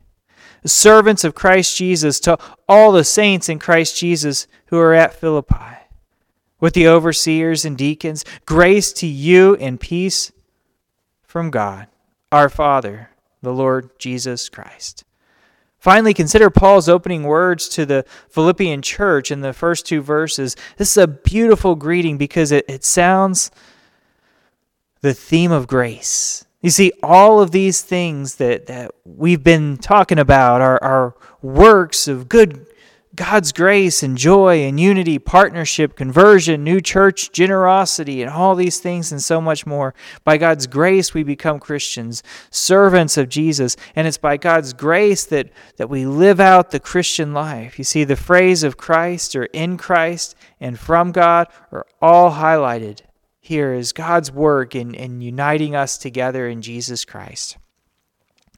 servants 0.63 1.25
of 1.25 1.35
Christ 1.35 1.75
Jesus, 1.75 2.21
to 2.21 2.37
all 2.69 2.93
the 2.93 3.03
saints 3.03 3.49
in 3.49 3.59
Christ 3.59 3.97
Jesus 3.97 4.47
who 4.67 4.79
are 4.79 4.93
at 4.93 5.15
Philippi, 5.15 5.89
with 6.61 6.75
the 6.75 6.87
overseers 6.87 7.65
and 7.65 7.79
deacons, 7.79 8.27
grace 8.45 8.93
to 8.93 9.07
you 9.07 9.57
and 9.57 9.81
peace 9.81 10.33
from 11.23 11.51
God, 11.51 11.87
our 12.31 12.51
Father 12.51 13.09
the 13.47 13.55
Lord 13.55 13.91
Jesus 13.97 14.49
Christ. 14.49 15.05
Finally, 15.79 16.15
consider 16.15 16.51
Paul's 16.51 16.89
opening 16.89 17.23
words 17.23 17.69
to 17.69 17.87
the 17.87 18.05
Philippian 18.29 18.83
church 18.83 19.31
in 19.31 19.41
the 19.41 19.53
first 19.53 19.87
two 19.87 20.03
verses. 20.03 20.57
This 20.79 20.91
is 20.91 20.97
a 20.97 21.07
beautiful 21.07 21.77
greeting 21.77 22.19
because 22.19 22.51
it, 22.51 22.65
it 22.69 22.83
sounds 22.85 23.53
the 25.01 25.15
theme 25.15 25.53
of 25.53 25.69
grace. 25.69 26.45
You 26.61 26.71
see, 26.71 26.91
all 27.05 27.41
of 27.41 27.53
these 27.53 27.83
things 27.83 28.35
that, 28.37 28.67
that 28.67 28.91
we've 29.05 29.45
been 29.45 29.77
talking 29.77 30.19
about 30.19 30.61
are, 30.61 30.83
are 30.83 31.15
works 31.41 32.09
of 32.09 32.29
good 32.29 32.66
God's 33.17 33.51
grace 33.51 34.03
and 34.03 34.17
joy 34.17 34.63
and 34.63 34.79
unity, 34.79 35.19
partnership, 35.19 35.97
conversion, 35.97 36.63
new 36.63 36.83
church, 36.83 37.33
generosity, 37.33 38.21
and 38.21 38.31
all 38.31 38.55
these 38.55 38.79
things 38.79 39.11
and 39.11 39.23
so 39.23 39.41
much 39.41 39.67
more. 39.67 39.95
By 40.23 40.37
God's 40.37 40.67
grace, 40.67 41.15
we 41.15 41.23
become 41.23 41.59
Christians, 41.59 42.23
servants 42.51 43.17
of 43.17 43.31
Jesus. 43.31 43.77
And 43.97 44.07
it's 44.07 44.19
by 44.19 44.37
God's 44.37 44.75
grace 44.75 45.25
that, 45.25 45.51
that 45.79 45.89
we 45.89 46.05
live 46.05 46.41
out 46.41 46.71
the 46.71 46.81
Christian 46.81 47.33
life. 47.33 47.79
You 47.79 47.85
see, 47.85 48.05
the 48.05 48.17
phrase 48.17 48.63
of 48.63 48.77
Christ 48.77 49.35
or 49.35 49.45
in 49.47 49.79
Christ 49.79 50.37
and 50.61 50.79
from 50.79 51.11
God 51.11 51.49
are 51.73 51.87
all 52.03 52.33
highlighted 52.33 53.01
here 53.41 53.73
as 53.73 53.93
God's 53.93 54.31
work 54.31 54.75
in, 54.75 54.95
in 54.95 55.23
uniting 55.23 55.75
us 55.75 55.97
together 55.97 56.47
in 56.47 56.61
Jesus 56.61 57.05
Christ. 57.05 57.57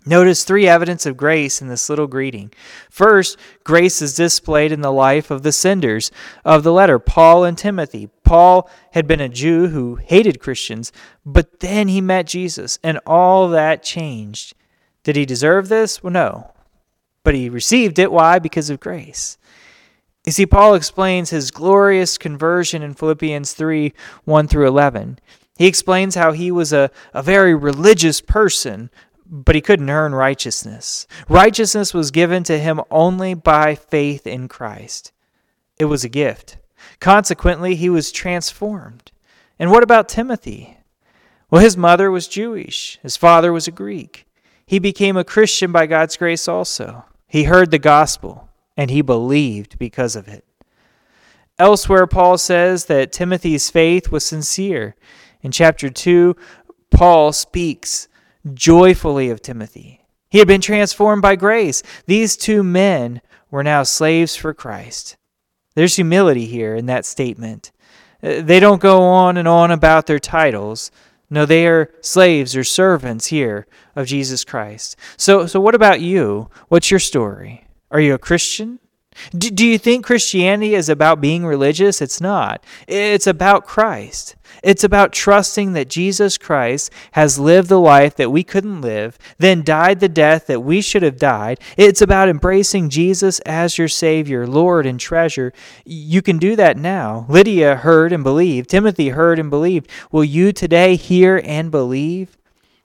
Notice 0.08 0.42
three 0.42 0.66
evidence 0.66 1.04
of 1.04 1.18
grace 1.18 1.60
in 1.60 1.68
this 1.68 1.90
little 1.90 2.06
greeting. 2.06 2.50
First, 2.88 3.36
grace 3.62 4.00
is 4.00 4.14
displayed 4.14 4.72
in 4.72 4.80
the 4.80 4.90
life 4.90 5.30
of 5.30 5.42
the 5.42 5.52
senders 5.52 6.10
of 6.46 6.62
the 6.62 6.72
letter, 6.72 6.98
Paul 6.98 7.44
and 7.44 7.58
Timothy. 7.58 8.08
Paul 8.24 8.70
had 8.92 9.06
been 9.06 9.20
a 9.20 9.28
Jew 9.28 9.66
who 9.66 9.96
hated 9.96 10.40
Christians, 10.40 10.92
but 11.26 11.60
then 11.60 11.88
he 11.88 12.00
met 12.00 12.26
Jesus, 12.26 12.78
and 12.82 12.98
all 13.06 13.50
that 13.50 13.82
changed. 13.82 14.54
Did 15.02 15.14
he 15.16 15.26
deserve 15.26 15.68
this? 15.68 16.02
Well, 16.02 16.14
no. 16.14 16.52
But 17.22 17.34
he 17.34 17.50
received 17.50 17.98
it. 17.98 18.10
Why? 18.10 18.38
Because 18.38 18.70
of 18.70 18.80
grace. 18.80 19.36
You 20.24 20.32
see, 20.32 20.46
Paul 20.46 20.72
explains 20.72 21.28
his 21.28 21.50
glorious 21.50 22.16
conversion 22.16 22.82
in 22.82 22.94
Philippians 22.94 23.52
3 23.52 23.92
1 24.24 24.48
through 24.48 24.68
11. 24.68 25.18
He 25.58 25.66
explains 25.66 26.14
how 26.14 26.32
he 26.32 26.50
was 26.50 26.72
a, 26.72 26.90
a 27.12 27.22
very 27.22 27.54
religious 27.54 28.20
person 28.20 28.90
but 29.28 29.54
he 29.54 29.60
couldn't 29.60 29.90
earn 29.90 30.14
righteousness. 30.14 31.06
Righteousness 31.28 31.92
was 31.92 32.10
given 32.10 32.42
to 32.44 32.58
him 32.58 32.80
only 32.90 33.34
by 33.34 33.74
faith 33.74 34.26
in 34.26 34.48
Christ. 34.48 35.12
It 35.78 35.86
was 35.86 36.04
a 36.04 36.08
gift. 36.08 36.58
Consequently, 37.00 37.74
he 37.74 37.90
was 37.90 38.12
transformed. 38.12 39.12
And 39.58 39.70
what 39.70 39.82
about 39.82 40.08
Timothy? 40.08 40.78
Well, 41.50 41.62
his 41.62 41.76
mother 41.76 42.10
was 42.10 42.28
Jewish, 42.28 42.98
his 43.02 43.16
father 43.16 43.52
was 43.52 43.66
a 43.66 43.72
Greek. 43.72 44.26
He 44.66 44.78
became 44.78 45.16
a 45.16 45.24
Christian 45.24 45.72
by 45.72 45.86
God's 45.86 46.16
grace 46.16 46.46
also. 46.46 47.06
He 47.26 47.44
heard 47.44 47.70
the 47.70 47.78
gospel, 47.78 48.50
and 48.76 48.90
he 48.90 49.00
believed 49.00 49.78
because 49.78 50.14
of 50.14 50.28
it. 50.28 50.44
Elsewhere, 51.58 52.06
Paul 52.06 52.38
says 52.38 52.84
that 52.84 53.12
Timothy's 53.12 53.70
faith 53.70 54.12
was 54.12 54.24
sincere. 54.24 54.94
In 55.40 55.50
chapter 55.50 55.88
2, 55.88 56.36
Paul 56.90 57.32
speaks 57.32 58.07
joyfully 58.54 59.30
of 59.30 59.42
Timothy. 59.42 60.06
He 60.30 60.38
had 60.38 60.48
been 60.48 60.60
transformed 60.60 61.22
by 61.22 61.36
grace. 61.36 61.82
These 62.06 62.36
two 62.36 62.62
men 62.62 63.20
were 63.50 63.64
now 63.64 63.82
slaves 63.82 64.36
for 64.36 64.52
Christ. 64.52 65.16
There's 65.74 65.96
humility 65.96 66.46
here 66.46 66.74
in 66.74 66.86
that 66.86 67.06
statement. 67.06 67.72
Uh, 68.22 68.42
they 68.42 68.60
don't 68.60 68.80
go 68.80 69.02
on 69.02 69.36
and 69.36 69.48
on 69.48 69.70
about 69.70 70.06
their 70.06 70.18
titles. 70.18 70.90
No, 71.30 71.46
they 71.46 71.66
are 71.66 71.92
slaves 72.00 72.56
or 72.56 72.64
servants 72.64 73.26
here 73.26 73.66
of 73.94 74.06
Jesus 74.06 74.44
Christ. 74.44 74.96
So, 75.16 75.46
so 75.46 75.60
what 75.60 75.74
about 75.74 76.00
you? 76.00 76.50
What's 76.68 76.90
your 76.90 77.00
story? 77.00 77.66
Are 77.90 78.00
you 78.00 78.14
a 78.14 78.18
Christian? 78.18 78.80
Do, 79.36 79.50
do 79.50 79.66
you 79.66 79.78
think 79.78 80.04
Christianity 80.04 80.74
is 80.74 80.88
about 80.88 81.20
being 81.20 81.44
religious? 81.44 82.00
It's 82.00 82.20
not. 82.20 82.64
It's 82.86 83.26
about 83.26 83.66
Christ. 83.66 84.36
It's 84.62 84.84
about 84.84 85.12
trusting 85.12 85.72
that 85.74 85.88
Jesus 85.88 86.38
Christ 86.38 86.92
has 87.12 87.38
lived 87.38 87.68
the 87.68 87.80
life 87.80 88.16
that 88.16 88.32
we 88.32 88.42
couldn't 88.42 88.80
live, 88.80 89.18
then 89.38 89.62
died 89.62 90.00
the 90.00 90.08
death 90.08 90.46
that 90.46 90.60
we 90.60 90.80
should 90.80 91.02
have 91.02 91.18
died. 91.18 91.60
It's 91.76 92.02
about 92.02 92.28
embracing 92.28 92.88
Jesus 92.88 93.40
as 93.40 93.78
your 93.78 93.88
Savior, 93.88 94.46
Lord, 94.46 94.86
and 94.86 94.98
treasure. 94.98 95.52
You 95.84 96.22
can 96.22 96.38
do 96.38 96.56
that 96.56 96.76
now. 96.76 97.26
Lydia 97.28 97.76
heard 97.76 98.12
and 98.12 98.24
believed. 98.24 98.70
Timothy 98.70 99.10
heard 99.10 99.38
and 99.38 99.50
believed. 99.50 99.90
Will 100.10 100.24
you 100.24 100.52
today 100.52 100.96
hear 100.96 101.40
and 101.44 101.70
believe? 101.70 102.36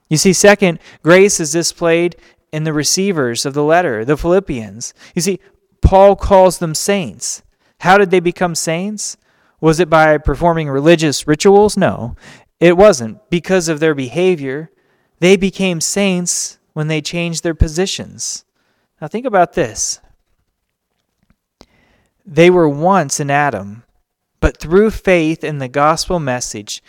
You 0.08 0.16
see, 0.16 0.32
second, 0.32 0.78
grace 1.02 1.40
is 1.40 1.52
displayed 1.52 2.16
in 2.52 2.64
the 2.64 2.72
receivers 2.72 3.44
of 3.44 3.54
the 3.54 3.64
letter, 3.64 4.04
the 4.04 4.16
Philippians. 4.16 4.94
You 5.14 5.22
see, 5.22 5.40
Paul 5.84 6.16
calls 6.16 6.58
them 6.58 6.74
saints. 6.74 7.42
How 7.80 7.98
did 7.98 8.10
they 8.10 8.18
become 8.18 8.54
saints? 8.54 9.16
Was 9.60 9.78
it 9.78 9.90
by 9.90 10.18
performing 10.18 10.68
religious 10.68 11.28
rituals? 11.28 11.76
No, 11.76 12.16
it 12.58 12.76
wasn't. 12.76 13.18
Because 13.30 13.68
of 13.68 13.78
their 13.78 13.94
behavior, 13.94 14.70
they 15.20 15.36
became 15.36 15.80
saints 15.80 16.58
when 16.72 16.88
they 16.88 17.00
changed 17.00 17.42
their 17.42 17.54
positions. 17.54 18.44
Now, 19.00 19.06
think 19.06 19.26
about 19.26 19.52
this. 19.52 20.00
They 22.26 22.48
were 22.50 22.68
once 22.68 23.20
in 23.20 23.30
Adam, 23.30 23.84
but 24.40 24.56
through 24.56 24.90
faith 24.90 25.44
in 25.44 25.58
the 25.58 25.68
gospel 25.68 26.18
message, 26.18 26.82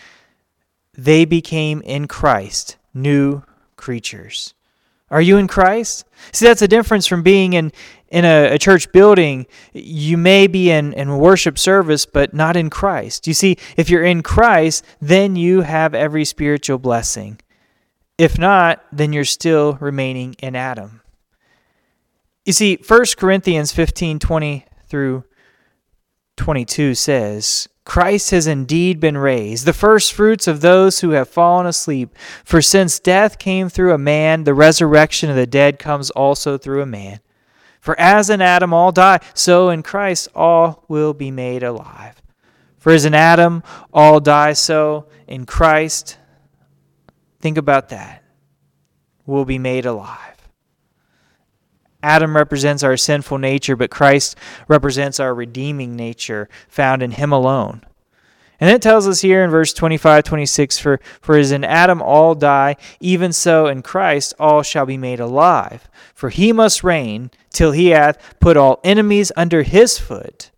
they 0.94 1.26
became 1.26 1.82
in 1.82 2.08
Christ 2.08 2.78
new 2.94 3.44
creatures. 3.76 4.55
Are 5.12 5.22
you 5.22 5.38
in 5.38 5.48
Christ? 5.48 6.06
See, 6.32 6.46
that's 6.46 6.62
a 6.62 6.68
difference 6.68 7.06
from 7.06 7.22
being 7.22 7.54
in, 7.54 7.72
in 8.10 8.26
a, 8.26 8.54
a, 8.54 8.58
church 8.58 8.92
building. 8.92 9.46
You 9.74 10.18
may 10.18 10.48
be 10.48 10.72
in, 10.72 10.94
in 10.94 11.18
worship 11.18 11.60
service, 11.60 12.06
but 12.06 12.34
not 12.34 12.56
in 12.56 12.72
Christ. 12.72 13.28
You 13.28 13.36
see, 13.36 13.58
if 13.78 13.90
you're 13.90 14.04
in 14.04 14.24
Christ, 14.24 14.84
then 15.00 15.36
you 15.36 15.62
have 15.62 15.94
every 15.94 16.26
spiritual 16.26 16.80
blessing. 16.80 17.40
If 18.18 18.40
not, 18.40 18.84
then 18.92 19.14
you're 19.14 19.26
still 19.26 19.74
remaining 19.80 20.36
in 20.40 20.56
Adam. 20.56 21.02
You 22.46 22.54
see, 22.54 22.78
1 22.88 23.04
Corinthians 23.18 23.72
15 23.72 24.20
20 24.20 24.66
through 24.88 25.24
22 26.38 26.96
says, 26.96 27.68
Christ 27.86 28.32
has 28.32 28.48
indeed 28.48 29.00
been 29.00 29.18
raised, 29.18 29.66
the 29.66 29.72
first 29.72 30.12
fruits 30.12 30.48
of 30.48 30.62
those 30.62 31.00
who 31.00 31.12
have 31.12 31.30
fallen 31.30 31.68
asleep. 31.68 32.16
For 32.44 32.62
since 32.62 33.00
death 33.00 33.38
came 33.38 33.70
through 33.70 33.94
a 33.94 34.00
man, 34.00 34.44
the 34.44 34.56
resurrection 34.56 35.30
of 35.30 35.36
the 35.36 35.46
dead 35.46 35.78
comes 35.78 36.10
also 36.10 36.58
through 36.58 36.82
a 36.82 36.88
man. 36.88 37.20
For 37.80 37.98
as 38.00 38.32
in 38.32 38.42
Adam 38.42 38.74
all 38.74 38.92
die, 38.92 39.20
so 39.36 39.70
in 39.70 39.84
Christ 39.84 40.28
all 40.34 40.84
will 40.88 41.14
be 41.14 41.30
made 41.30 41.62
alive. 41.62 42.20
For 42.80 42.92
as 42.92 43.06
in 43.06 43.14
Adam 43.14 43.62
all 43.94 44.20
die, 44.20 44.54
so 44.54 45.08
in 45.28 45.46
Christ, 45.46 46.18
think 47.40 47.58
about 47.58 47.90
that, 47.90 48.24
will 49.28 49.46
be 49.46 49.60
made 49.60 49.86
alive. 49.86 50.35
Adam 52.06 52.36
represents 52.36 52.84
our 52.84 52.96
sinful 52.96 53.40
nature, 53.40 53.76
but 53.76 53.90
Christ 53.90 54.38
represents 54.68 55.20
our 55.20 55.34
redeeming 55.34 55.96
nature 55.96 56.48
found 56.68 57.02
in 57.02 57.12
Him 57.12 57.32
alone. 57.32 57.82
And 58.60 58.70
it 58.70 58.82
tells 58.82 59.08
us 59.08 59.22
here 59.22 59.44
in 59.44 59.50
verse 59.50 59.74
25, 59.74 60.24
26 60.24 60.80
for, 60.80 61.00
for 61.20 61.36
as 61.36 61.52
in 61.52 61.64
Adam 61.64 62.02
all 62.02 62.36
die, 62.36 62.78
even 63.00 63.34
so 63.34 63.68
in 63.68 63.82
Christ 63.82 64.34
all 64.40 64.62
shall 64.62 64.86
be 64.86 64.98
made 64.98 65.20
alive. 65.20 65.90
For 66.14 66.30
he 66.30 66.54
must 66.54 66.84
reign 66.84 67.32
till 67.50 67.72
he 67.72 67.88
hath 67.88 68.36
put 68.40 68.56
all 68.56 68.80
enemies 68.84 69.32
under 69.36 69.64
his 69.64 69.98
foot. 69.98 70.52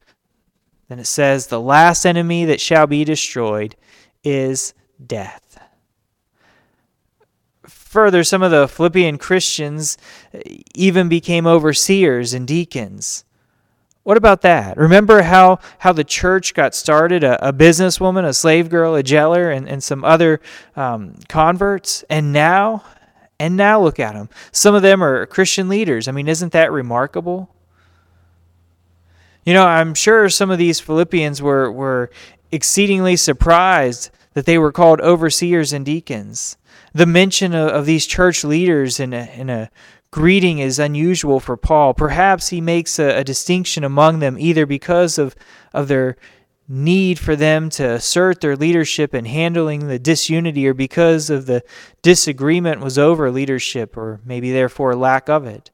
Then 0.90 1.00
it 1.00 1.08
says, 1.08 1.48
The 1.48 1.62
last 1.62 2.06
enemy 2.06 2.46
that 2.46 2.62
shall 2.62 2.88
be 2.88 3.04
destroyed 3.04 3.76
is 4.22 4.74
death. 5.04 5.47
Further, 7.78 8.24
some 8.24 8.44
of 8.44 8.52
the 8.52 8.68
Philippian 8.68 9.18
Christians 9.18 9.98
even 10.76 11.08
became 11.08 11.48
overseers 11.48 12.34
and 12.34 12.46
deacons. 12.46 13.24
What 14.04 14.18
about 14.18 14.42
that? 14.42 14.78
Remember 14.78 15.22
how, 15.22 15.60
how 15.80 15.94
the 15.94 16.04
church 16.04 16.54
got 16.54 16.76
started? 16.76 17.24
A, 17.24 17.50
a 17.50 17.54
businesswoman, 17.54 18.26
a 18.26 18.34
slave 18.34 18.70
girl, 18.70 18.96
a 18.96 19.04
jailer, 19.04 19.52
and, 19.52 19.70
and 19.70 19.82
some 19.82 20.04
other 20.04 20.42
um, 20.76 21.16
converts. 21.30 22.04
And 22.10 22.34
now, 22.34 22.84
and 23.40 23.56
now 23.56 23.82
look 23.82 24.00
at 24.00 24.14
them. 24.14 24.30
Some 24.52 24.76
of 24.76 24.82
them 24.82 25.04
are 25.04 25.26
Christian 25.26 25.70
leaders. 25.70 26.08
I 26.08 26.12
mean, 26.12 26.28
isn't 26.28 26.54
that 26.54 26.72
remarkable? 26.72 27.50
You 29.46 29.54
know, 29.54 29.66
I'm 29.66 29.94
sure 29.94 30.28
some 30.30 30.52
of 30.52 30.58
these 30.58 30.80
Philippians 30.80 31.42
were, 31.42 31.72
were 31.72 32.12
exceedingly 32.52 33.16
surprised 33.16 34.10
that 34.34 34.46
they 34.46 34.58
were 34.58 34.72
called 34.72 35.00
overseers 35.00 35.72
and 35.74 35.86
deacons 35.86 36.58
the 36.98 37.06
mention 37.06 37.54
of, 37.54 37.70
of 37.70 37.86
these 37.86 38.08
church 38.08 38.44
leaders 38.44 39.00
in 39.00 39.14
a, 39.14 39.30
in 39.36 39.52
a 39.52 39.70
greeting 40.10 40.58
is 40.58 40.80
unusual 40.80 41.40
for 41.40 41.56
Paul. 41.56 41.94
Perhaps 41.94 42.48
he 42.48 42.60
makes 42.60 42.98
a, 42.98 43.20
a, 43.20 43.24
distinction 43.24 43.84
among 43.84 44.18
them 44.18 44.36
either 44.40 44.66
because 44.66 45.20
of, 45.20 45.36
of 45.74 45.88
their 45.88 46.18
need 46.68 47.20
for 47.20 47.36
them 47.36 47.70
to 47.70 47.92
assert 47.92 48.42
their 48.42 48.56
leadership 48.56 49.14
in 49.14 49.26
handling 49.26 49.88
the 49.88 50.00
disunity 50.00 50.68
or 50.68 50.74
because 50.74 51.30
of 51.30 51.46
the 51.46 51.64
disagreement 52.02 52.82
was 52.82 52.98
over 52.98 53.30
leadership 53.30 53.96
or 53.96 54.20
maybe 54.26 54.52
therefore 54.52 54.96
lack 54.96 55.30
of 55.30 55.46
it. 55.46 55.70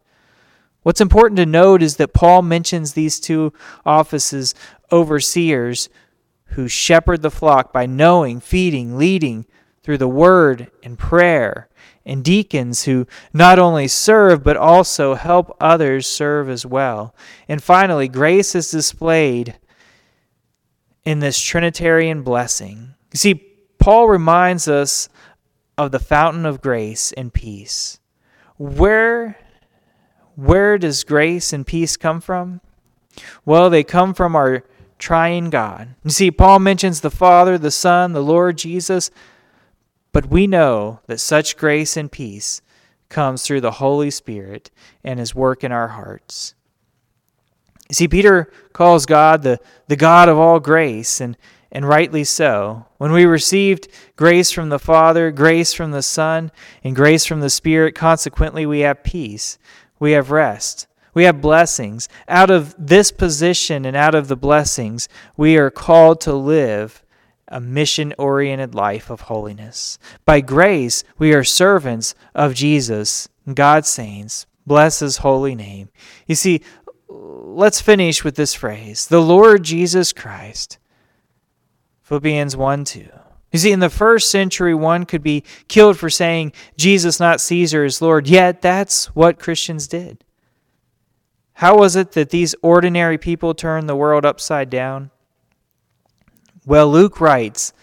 What's 0.81 1.01
important 1.01 1.37
to 1.37 1.45
note 1.45 1.81
is 1.81 1.95
that 1.95 2.13
Paul 2.13 2.41
mentions 2.41 2.93
these 2.93 3.17
two 3.17 3.53
offices 3.85 4.53
overseers 4.91 5.87
who 6.47 6.67
shepherd 6.67 7.21
the 7.21 7.31
flock 7.31 7.71
by 7.71 7.85
knowing, 7.85 8.41
feeding, 8.41 8.97
leading, 8.97 9.45
through 9.83 9.97
the 9.97 10.07
word 10.07 10.71
and 10.81 10.97
prayer, 10.97 11.67
and 12.05 12.23
deacons 12.23 12.83
who 12.83 13.05
not 13.33 13.59
only 13.59 13.87
serve 13.87 14.43
but 14.43 14.57
also 14.57 15.13
help 15.13 15.55
others 15.59 16.07
serve 16.07 16.49
as 16.49 16.65
well. 16.65 17.13
And 17.47 17.61
finally, 17.61 18.07
grace 18.07 18.55
is 18.55 18.71
displayed 18.71 19.55
in 21.05 21.19
this 21.19 21.39
Trinitarian 21.39 22.23
blessing. 22.23 22.95
You 23.13 23.17
see, 23.17 23.33
Paul 23.77 24.07
reminds 24.07 24.67
us 24.67 25.09
of 25.77 25.91
the 25.91 25.99
fountain 25.99 26.45
of 26.45 26.61
grace 26.61 27.11
and 27.11 27.33
peace. 27.33 27.99
Where, 28.57 29.37
where 30.35 30.77
does 30.77 31.03
grace 31.03 31.51
and 31.51 31.65
peace 31.65 31.97
come 31.97 32.21
from? 32.21 32.61
Well, 33.45 33.69
they 33.69 33.83
come 33.83 34.13
from 34.13 34.35
our 34.35 34.63
triune 34.97 35.49
God. 35.49 35.95
You 36.03 36.11
see, 36.11 36.31
Paul 36.31 36.59
mentions 36.59 37.01
the 37.01 37.11
Father, 37.11 37.57
the 37.57 37.71
Son, 37.71 38.13
the 38.13 38.23
Lord 38.23 38.57
Jesus 38.57 39.11
but 40.13 40.27
we 40.27 40.47
know 40.47 41.01
that 41.07 41.19
such 41.19 41.57
grace 41.57 41.97
and 41.97 42.09
peace 42.09 42.61
comes 43.09 43.43
through 43.43 43.61
the 43.61 43.71
Holy 43.71 44.09
Spirit 44.09 44.71
and 45.03 45.19
his 45.19 45.35
work 45.35 45.63
in 45.63 45.71
our 45.71 45.89
hearts. 45.89 46.55
You 47.89 47.95
see, 47.95 48.07
Peter 48.07 48.51
calls 48.71 49.05
God 49.05 49.43
the, 49.43 49.59
the 49.87 49.95
God 49.95 50.29
of 50.29 50.37
all 50.37 50.59
grace, 50.59 51.19
and, 51.19 51.37
and 51.71 51.87
rightly 51.87 52.23
so. 52.23 52.85
When 52.97 53.11
we 53.11 53.25
received 53.25 53.87
grace 54.15 54.51
from 54.51 54.69
the 54.69 54.79
Father, 54.79 55.31
grace 55.31 55.73
from 55.73 55.91
the 55.91 56.01
Son, 56.01 56.51
and 56.83 56.95
grace 56.95 57.25
from 57.25 57.41
the 57.41 57.49
Spirit, 57.49 57.93
consequently 57.93 58.65
we 58.65 58.79
have 58.79 59.03
peace, 59.03 59.57
we 59.99 60.13
have 60.13 60.31
rest, 60.31 60.87
we 61.13 61.25
have 61.25 61.41
blessings. 61.41 62.09
Out 62.27 62.49
of 62.49 62.73
this 62.77 63.11
position 63.11 63.85
and 63.85 63.95
out 63.95 64.15
of 64.15 64.27
the 64.27 64.35
blessings, 64.37 65.07
we 65.37 65.57
are 65.57 65.69
called 65.69 66.21
to 66.21 66.33
live 66.33 67.02
a 67.53 67.61
mission 67.61 68.13
oriented 68.17 68.73
life 68.73 69.09
of 69.09 69.21
holiness. 69.21 69.99
By 70.25 70.41
grace, 70.41 71.03
we 71.19 71.33
are 71.33 71.43
servants 71.43 72.15
of 72.33 72.55
Jesus, 72.55 73.29
God's 73.53 73.87
saints. 73.87 74.47
Bless 74.65 74.99
his 74.99 75.17
holy 75.17 75.53
name. 75.53 75.89
You 76.25 76.35
see, 76.35 76.61
let's 77.07 77.79
finish 77.79 78.23
with 78.23 78.35
this 78.35 78.53
phrase 78.53 79.07
the 79.07 79.21
Lord 79.21 79.63
Jesus 79.63 80.11
Christ. 80.11 80.79
Philippians 82.01 82.57
1 82.57 82.85
2. 82.85 83.09
You 83.51 83.59
see, 83.59 83.71
in 83.71 83.79
the 83.79 83.89
first 83.89 84.31
century, 84.31 84.73
one 84.73 85.05
could 85.05 85.21
be 85.21 85.43
killed 85.67 85.99
for 85.99 86.09
saying 86.09 86.53
Jesus, 86.75 87.19
not 87.19 87.39
Caesar, 87.39 87.85
is 87.85 88.01
Lord, 88.01 88.27
yet 88.27 88.61
that's 88.61 89.05
what 89.15 89.37
Christians 89.37 89.87
did. 89.87 90.23
How 91.53 91.77
was 91.77 91.95
it 91.95 92.13
that 92.13 92.31
these 92.31 92.55
ordinary 92.63 93.19
people 93.19 93.53
turned 93.53 93.87
the 93.87 93.95
world 93.95 94.25
upside 94.25 94.71
down? 94.71 95.11
Well, 96.65 96.89
Luke 96.89 97.19
writes 97.19 97.73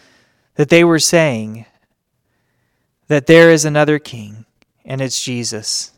that 0.55 0.69
they 0.69 0.85
were 0.85 0.99
saying 0.99 1.67
that 3.09 3.27
there 3.27 3.51
is 3.51 3.65
another 3.65 3.99
king, 3.99 4.47
and 4.85 5.01
it's 5.01 5.23
Jesus. 5.23 5.93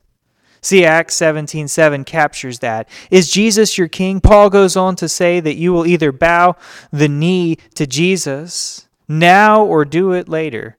See, 0.60 0.84
Acts 0.84 1.14
17 1.16 1.66
7 1.66 2.04
captures 2.04 2.60
that. 2.60 2.88
Is 3.10 3.30
Jesus 3.30 3.76
your 3.76 3.88
king? 3.88 4.20
Paul 4.20 4.48
goes 4.48 4.76
on 4.76 4.94
to 4.96 5.08
say 5.08 5.40
that 5.40 5.56
you 5.56 5.72
will 5.72 5.86
either 5.86 6.12
bow 6.12 6.56
the 6.92 7.08
knee 7.08 7.56
to 7.74 7.86
Jesus 7.86 8.86
now 9.08 9.64
or 9.64 9.84
do 9.84 10.12
it 10.12 10.28
later. 10.28 10.76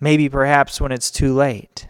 Maybe 0.00 0.28
perhaps 0.28 0.80
when 0.80 0.92
it's 0.92 1.10
too 1.10 1.32
late. 1.32 1.86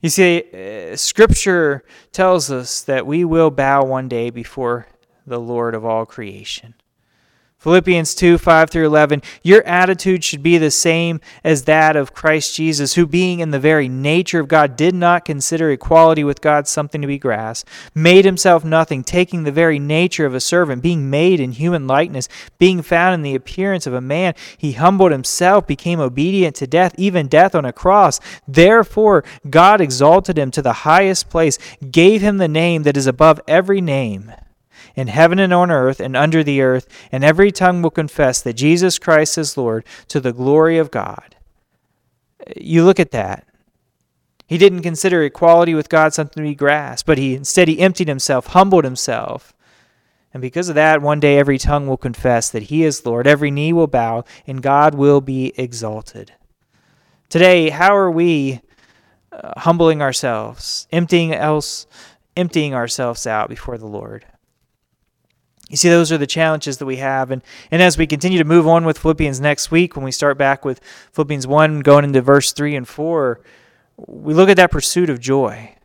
You 0.00 0.08
see, 0.08 0.44
uh, 0.92 0.96
Scripture 0.96 1.84
tells 2.12 2.50
us 2.50 2.80
that 2.82 3.06
we 3.06 3.24
will 3.24 3.50
bow 3.50 3.84
one 3.84 4.08
day 4.08 4.30
before 4.30 4.86
the 5.26 5.38
Lord 5.38 5.74
of 5.74 5.84
all 5.84 6.06
creation. 6.06 6.74
Philippians 7.60 8.14
2 8.14 8.38
5 8.38 8.70
through 8.70 8.86
11. 8.86 9.20
Your 9.42 9.62
attitude 9.66 10.24
should 10.24 10.42
be 10.42 10.56
the 10.56 10.70
same 10.70 11.20
as 11.44 11.64
that 11.64 11.94
of 11.94 12.14
Christ 12.14 12.54
Jesus, 12.54 12.94
who, 12.94 13.06
being 13.06 13.40
in 13.40 13.50
the 13.50 13.60
very 13.60 13.86
nature 13.86 14.40
of 14.40 14.48
God, 14.48 14.76
did 14.76 14.94
not 14.94 15.26
consider 15.26 15.70
equality 15.70 16.24
with 16.24 16.40
God 16.40 16.66
something 16.66 17.02
to 17.02 17.06
be 17.06 17.18
grasped, 17.18 17.68
made 17.94 18.24
himself 18.24 18.64
nothing, 18.64 19.04
taking 19.04 19.44
the 19.44 19.52
very 19.52 19.78
nature 19.78 20.24
of 20.24 20.34
a 20.34 20.40
servant, 20.40 20.82
being 20.82 21.10
made 21.10 21.38
in 21.38 21.52
human 21.52 21.86
likeness, 21.86 22.30
being 22.58 22.80
found 22.80 23.12
in 23.12 23.20
the 23.20 23.34
appearance 23.34 23.86
of 23.86 23.92
a 23.92 24.00
man. 24.00 24.32
He 24.56 24.72
humbled 24.72 25.12
himself, 25.12 25.66
became 25.66 26.00
obedient 26.00 26.56
to 26.56 26.66
death, 26.66 26.94
even 26.96 27.28
death 27.28 27.54
on 27.54 27.66
a 27.66 27.74
cross. 27.74 28.20
Therefore, 28.48 29.22
God 29.50 29.82
exalted 29.82 30.38
him 30.38 30.50
to 30.52 30.62
the 30.62 30.72
highest 30.72 31.28
place, 31.28 31.58
gave 31.90 32.22
him 32.22 32.38
the 32.38 32.48
name 32.48 32.84
that 32.84 32.96
is 32.96 33.06
above 33.06 33.38
every 33.46 33.82
name 33.82 34.32
in 35.00 35.08
heaven 35.08 35.38
and 35.38 35.52
on 35.52 35.70
earth 35.70 35.98
and 35.98 36.16
under 36.16 36.44
the 36.44 36.60
earth, 36.60 36.86
and 37.10 37.24
every 37.24 37.50
tongue 37.50 37.80
will 37.80 37.90
confess 37.90 38.42
that 38.42 38.52
Jesus 38.52 38.98
Christ 38.98 39.38
is 39.38 39.56
Lord 39.56 39.84
to 40.08 40.20
the 40.20 40.32
glory 40.32 40.78
of 40.78 40.90
God. 40.90 41.36
You 42.56 42.84
look 42.84 43.00
at 43.00 43.10
that. 43.12 43.46
He 44.46 44.58
didn't 44.58 44.82
consider 44.82 45.22
equality 45.22 45.74
with 45.74 45.88
God 45.88 46.12
something 46.12 46.42
to 46.42 46.48
be 46.48 46.54
grasped, 46.54 47.06
but 47.06 47.18
he 47.18 47.34
instead 47.34 47.68
he 47.68 47.80
emptied 47.80 48.08
himself, 48.08 48.48
humbled 48.48 48.84
himself. 48.84 49.54
And 50.34 50.40
because 50.40 50.68
of 50.68 50.74
that, 50.74 51.02
one 51.02 51.18
day 51.18 51.38
every 51.38 51.58
tongue 51.58 51.86
will 51.86 51.96
confess 51.96 52.50
that 52.50 52.64
he 52.64 52.84
is 52.84 53.06
Lord, 53.06 53.26
every 53.26 53.50
knee 53.50 53.72
will 53.72 53.86
bow, 53.86 54.24
and 54.46 54.62
God 54.62 54.94
will 54.94 55.20
be 55.20 55.52
exalted. 55.56 56.32
Today, 57.28 57.70
how 57.70 57.96
are 57.96 58.10
we 58.10 58.60
uh, 59.32 59.60
humbling 59.60 60.02
ourselves, 60.02 60.88
emptying 60.92 61.32
else 61.32 61.86
emptying 62.36 62.74
ourselves 62.74 63.26
out 63.26 63.48
before 63.48 63.78
the 63.78 63.86
Lord? 63.86 64.26
You 65.70 65.76
see, 65.76 65.88
those 65.88 66.10
are 66.10 66.18
the 66.18 66.26
challenges 66.26 66.78
that 66.78 66.86
we 66.86 66.96
have. 66.96 67.30
And, 67.30 67.42
and 67.70 67.80
as 67.80 67.96
we 67.96 68.08
continue 68.08 68.38
to 68.38 68.44
move 68.44 68.66
on 68.66 68.84
with 68.84 68.98
Philippians 68.98 69.40
next 69.40 69.70
week, 69.70 69.94
when 69.94 70.04
we 70.04 70.10
start 70.10 70.36
back 70.36 70.64
with 70.64 70.80
Philippians 71.12 71.46
1, 71.46 71.80
going 71.80 72.04
into 72.04 72.20
verse 72.20 72.52
3 72.52 72.74
and 72.74 72.88
4, 72.88 73.40
we 73.96 74.34
look 74.34 74.48
at 74.48 74.56
that 74.56 74.72
pursuit 74.72 75.08
of 75.08 75.20
joy. 75.20 75.76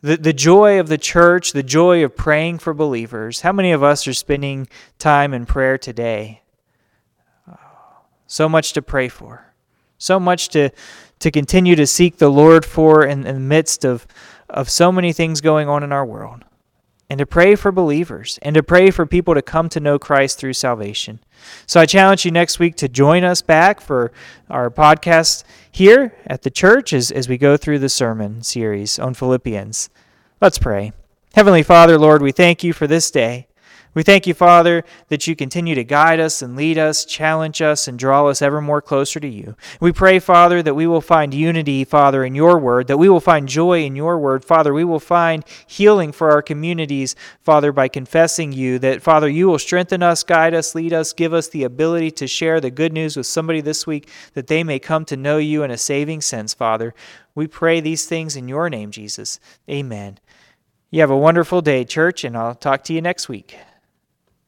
The, 0.00 0.16
the 0.16 0.32
joy 0.32 0.80
of 0.80 0.88
the 0.88 0.96
church, 0.96 1.52
the 1.52 1.62
joy 1.62 2.02
of 2.02 2.16
praying 2.16 2.60
for 2.60 2.72
believers. 2.72 3.42
How 3.42 3.52
many 3.52 3.72
of 3.72 3.82
us 3.82 4.08
are 4.08 4.14
spending 4.14 4.68
time 4.98 5.34
in 5.34 5.44
prayer 5.44 5.76
today? 5.76 6.40
So 8.26 8.48
much 8.48 8.72
to 8.72 8.80
pray 8.80 9.08
for, 9.08 9.52
so 9.98 10.18
much 10.18 10.48
to, 10.48 10.70
to 11.18 11.30
continue 11.30 11.76
to 11.76 11.86
seek 11.86 12.16
the 12.16 12.30
Lord 12.30 12.64
for 12.64 13.04
in, 13.04 13.26
in 13.26 13.34
the 13.34 13.40
midst 13.40 13.84
of, 13.84 14.06
of 14.48 14.70
so 14.70 14.90
many 14.90 15.12
things 15.12 15.42
going 15.42 15.68
on 15.68 15.82
in 15.82 15.92
our 15.92 16.06
world 16.06 16.42
and 17.10 17.18
to 17.18 17.26
pray 17.26 17.54
for 17.54 17.70
believers 17.70 18.38
and 18.42 18.54
to 18.54 18.62
pray 18.62 18.90
for 18.90 19.06
people 19.06 19.34
to 19.34 19.42
come 19.42 19.68
to 19.68 19.80
know 19.80 19.98
Christ 19.98 20.38
through 20.38 20.54
salvation. 20.54 21.20
So 21.66 21.80
I 21.80 21.86
challenge 21.86 22.24
you 22.24 22.30
next 22.30 22.58
week 22.58 22.76
to 22.76 22.88
join 22.88 23.24
us 23.24 23.42
back 23.42 23.80
for 23.80 24.12
our 24.48 24.70
podcast 24.70 25.44
here 25.70 26.16
at 26.26 26.42
the 26.42 26.50
church 26.50 26.92
as, 26.92 27.10
as 27.10 27.28
we 27.28 27.36
go 27.36 27.56
through 27.56 27.80
the 27.80 27.88
sermon 27.88 28.42
series 28.42 28.98
on 28.98 29.14
Philippians. 29.14 29.90
Let's 30.40 30.58
pray. 30.58 30.92
Heavenly 31.34 31.62
Father, 31.62 31.98
Lord, 31.98 32.22
we 32.22 32.32
thank 32.32 32.62
you 32.62 32.72
for 32.72 32.86
this 32.86 33.10
day. 33.10 33.48
We 33.94 34.02
thank 34.02 34.26
you, 34.26 34.34
Father, 34.34 34.82
that 35.08 35.28
you 35.28 35.36
continue 35.36 35.76
to 35.76 35.84
guide 35.84 36.18
us 36.18 36.42
and 36.42 36.56
lead 36.56 36.78
us, 36.78 37.04
challenge 37.04 37.62
us, 37.62 37.86
and 37.86 37.96
draw 37.96 38.26
us 38.26 38.42
ever 38.42 38.60
more 38.60 38.82
closer 38.82 39.20
to 39.20 39.28
you. 39.28 39.54
We 39.80 39.92
pray, 39.92 40.18
Father, 40.18 40.62
that 40.64 40.74
we 40.74 40.88
will 40.88 41.00
find 41.00 41.32
unity, 41.32 41.84
Father, 41.84 42.24
in 42.24 42.34
your 42.34 42.58
word, 42.58 42.88
that 42.88 42.98
we 42.98 43.08
will 43.08 43.20
find 43.20 43.48
joy 43.48 43.84
in 43.84 43.94
your 43.94 44.18
word. 44.18 44.44
Father, 44.44 44.74
we 44.74 44.82
will 44.82 44.98
find 44.98 45.44
healing 45.68 46.10
for 46.10 46.32
our 46.32 46.42
communities, 46.42 47.14
Father, 47.40 47.70
by 47.70 47.86
confessing 47.86 48.52
you, 48.52 48.80
that, 48.80 49.00
Father, 49.00 49.28
you 49.28 49.46
will 49.46 49.60
strengthen 49.60 50.02
us, 50.02 50.24
guide 50.24 50.54
us, 50.54 50.74
lead 50.74 50.92
us, 50.92 51.12
give 51.12 51.32
us 51.32 51.48
the 51.48 51.62
ability 51.62 52.10
to 52.10 52.26
share 52.26 52.60
the 52.60 52.72
good 52.72 52.92
news 52.92 53.16
with 53.16 53.28
somebody 53.28 53.60
this 53.60 53.86
week, 53.86 54.10
that 54.34 54.48
they 54.48 54.64
may 54.64 54.80
come 54.80 55.04
to 55.04 55.16
know 55.16 55.38
you 55.38 55.62
in 55.62 55.70
a 55.70 55.78
saving 55.78 56.20
sense, 56.20 56.52
Father. 56.52 56.94
We 57.36 57.46
pray 57.46 57.80
these 57.80 58.06
things 58.06 58.34
in 58.34 58.48
your 58.48 58.68
name, 58.68 58.90
Jesus. 58.90 59.38
Amen. 59.70 60.18
You 60.90 61.00
have 61.00 61.10
a 61.10 61.16
wonderful 61.16 61.60
day, 61.60 61.84
church, 61.84 62.24
and 62.24 62.36
I'll 62.36 62.54
talk 62.56 62.82
to 62.84 62.92
you 62.92 63.00
next 63.00 63.28
week. 63.28 63.56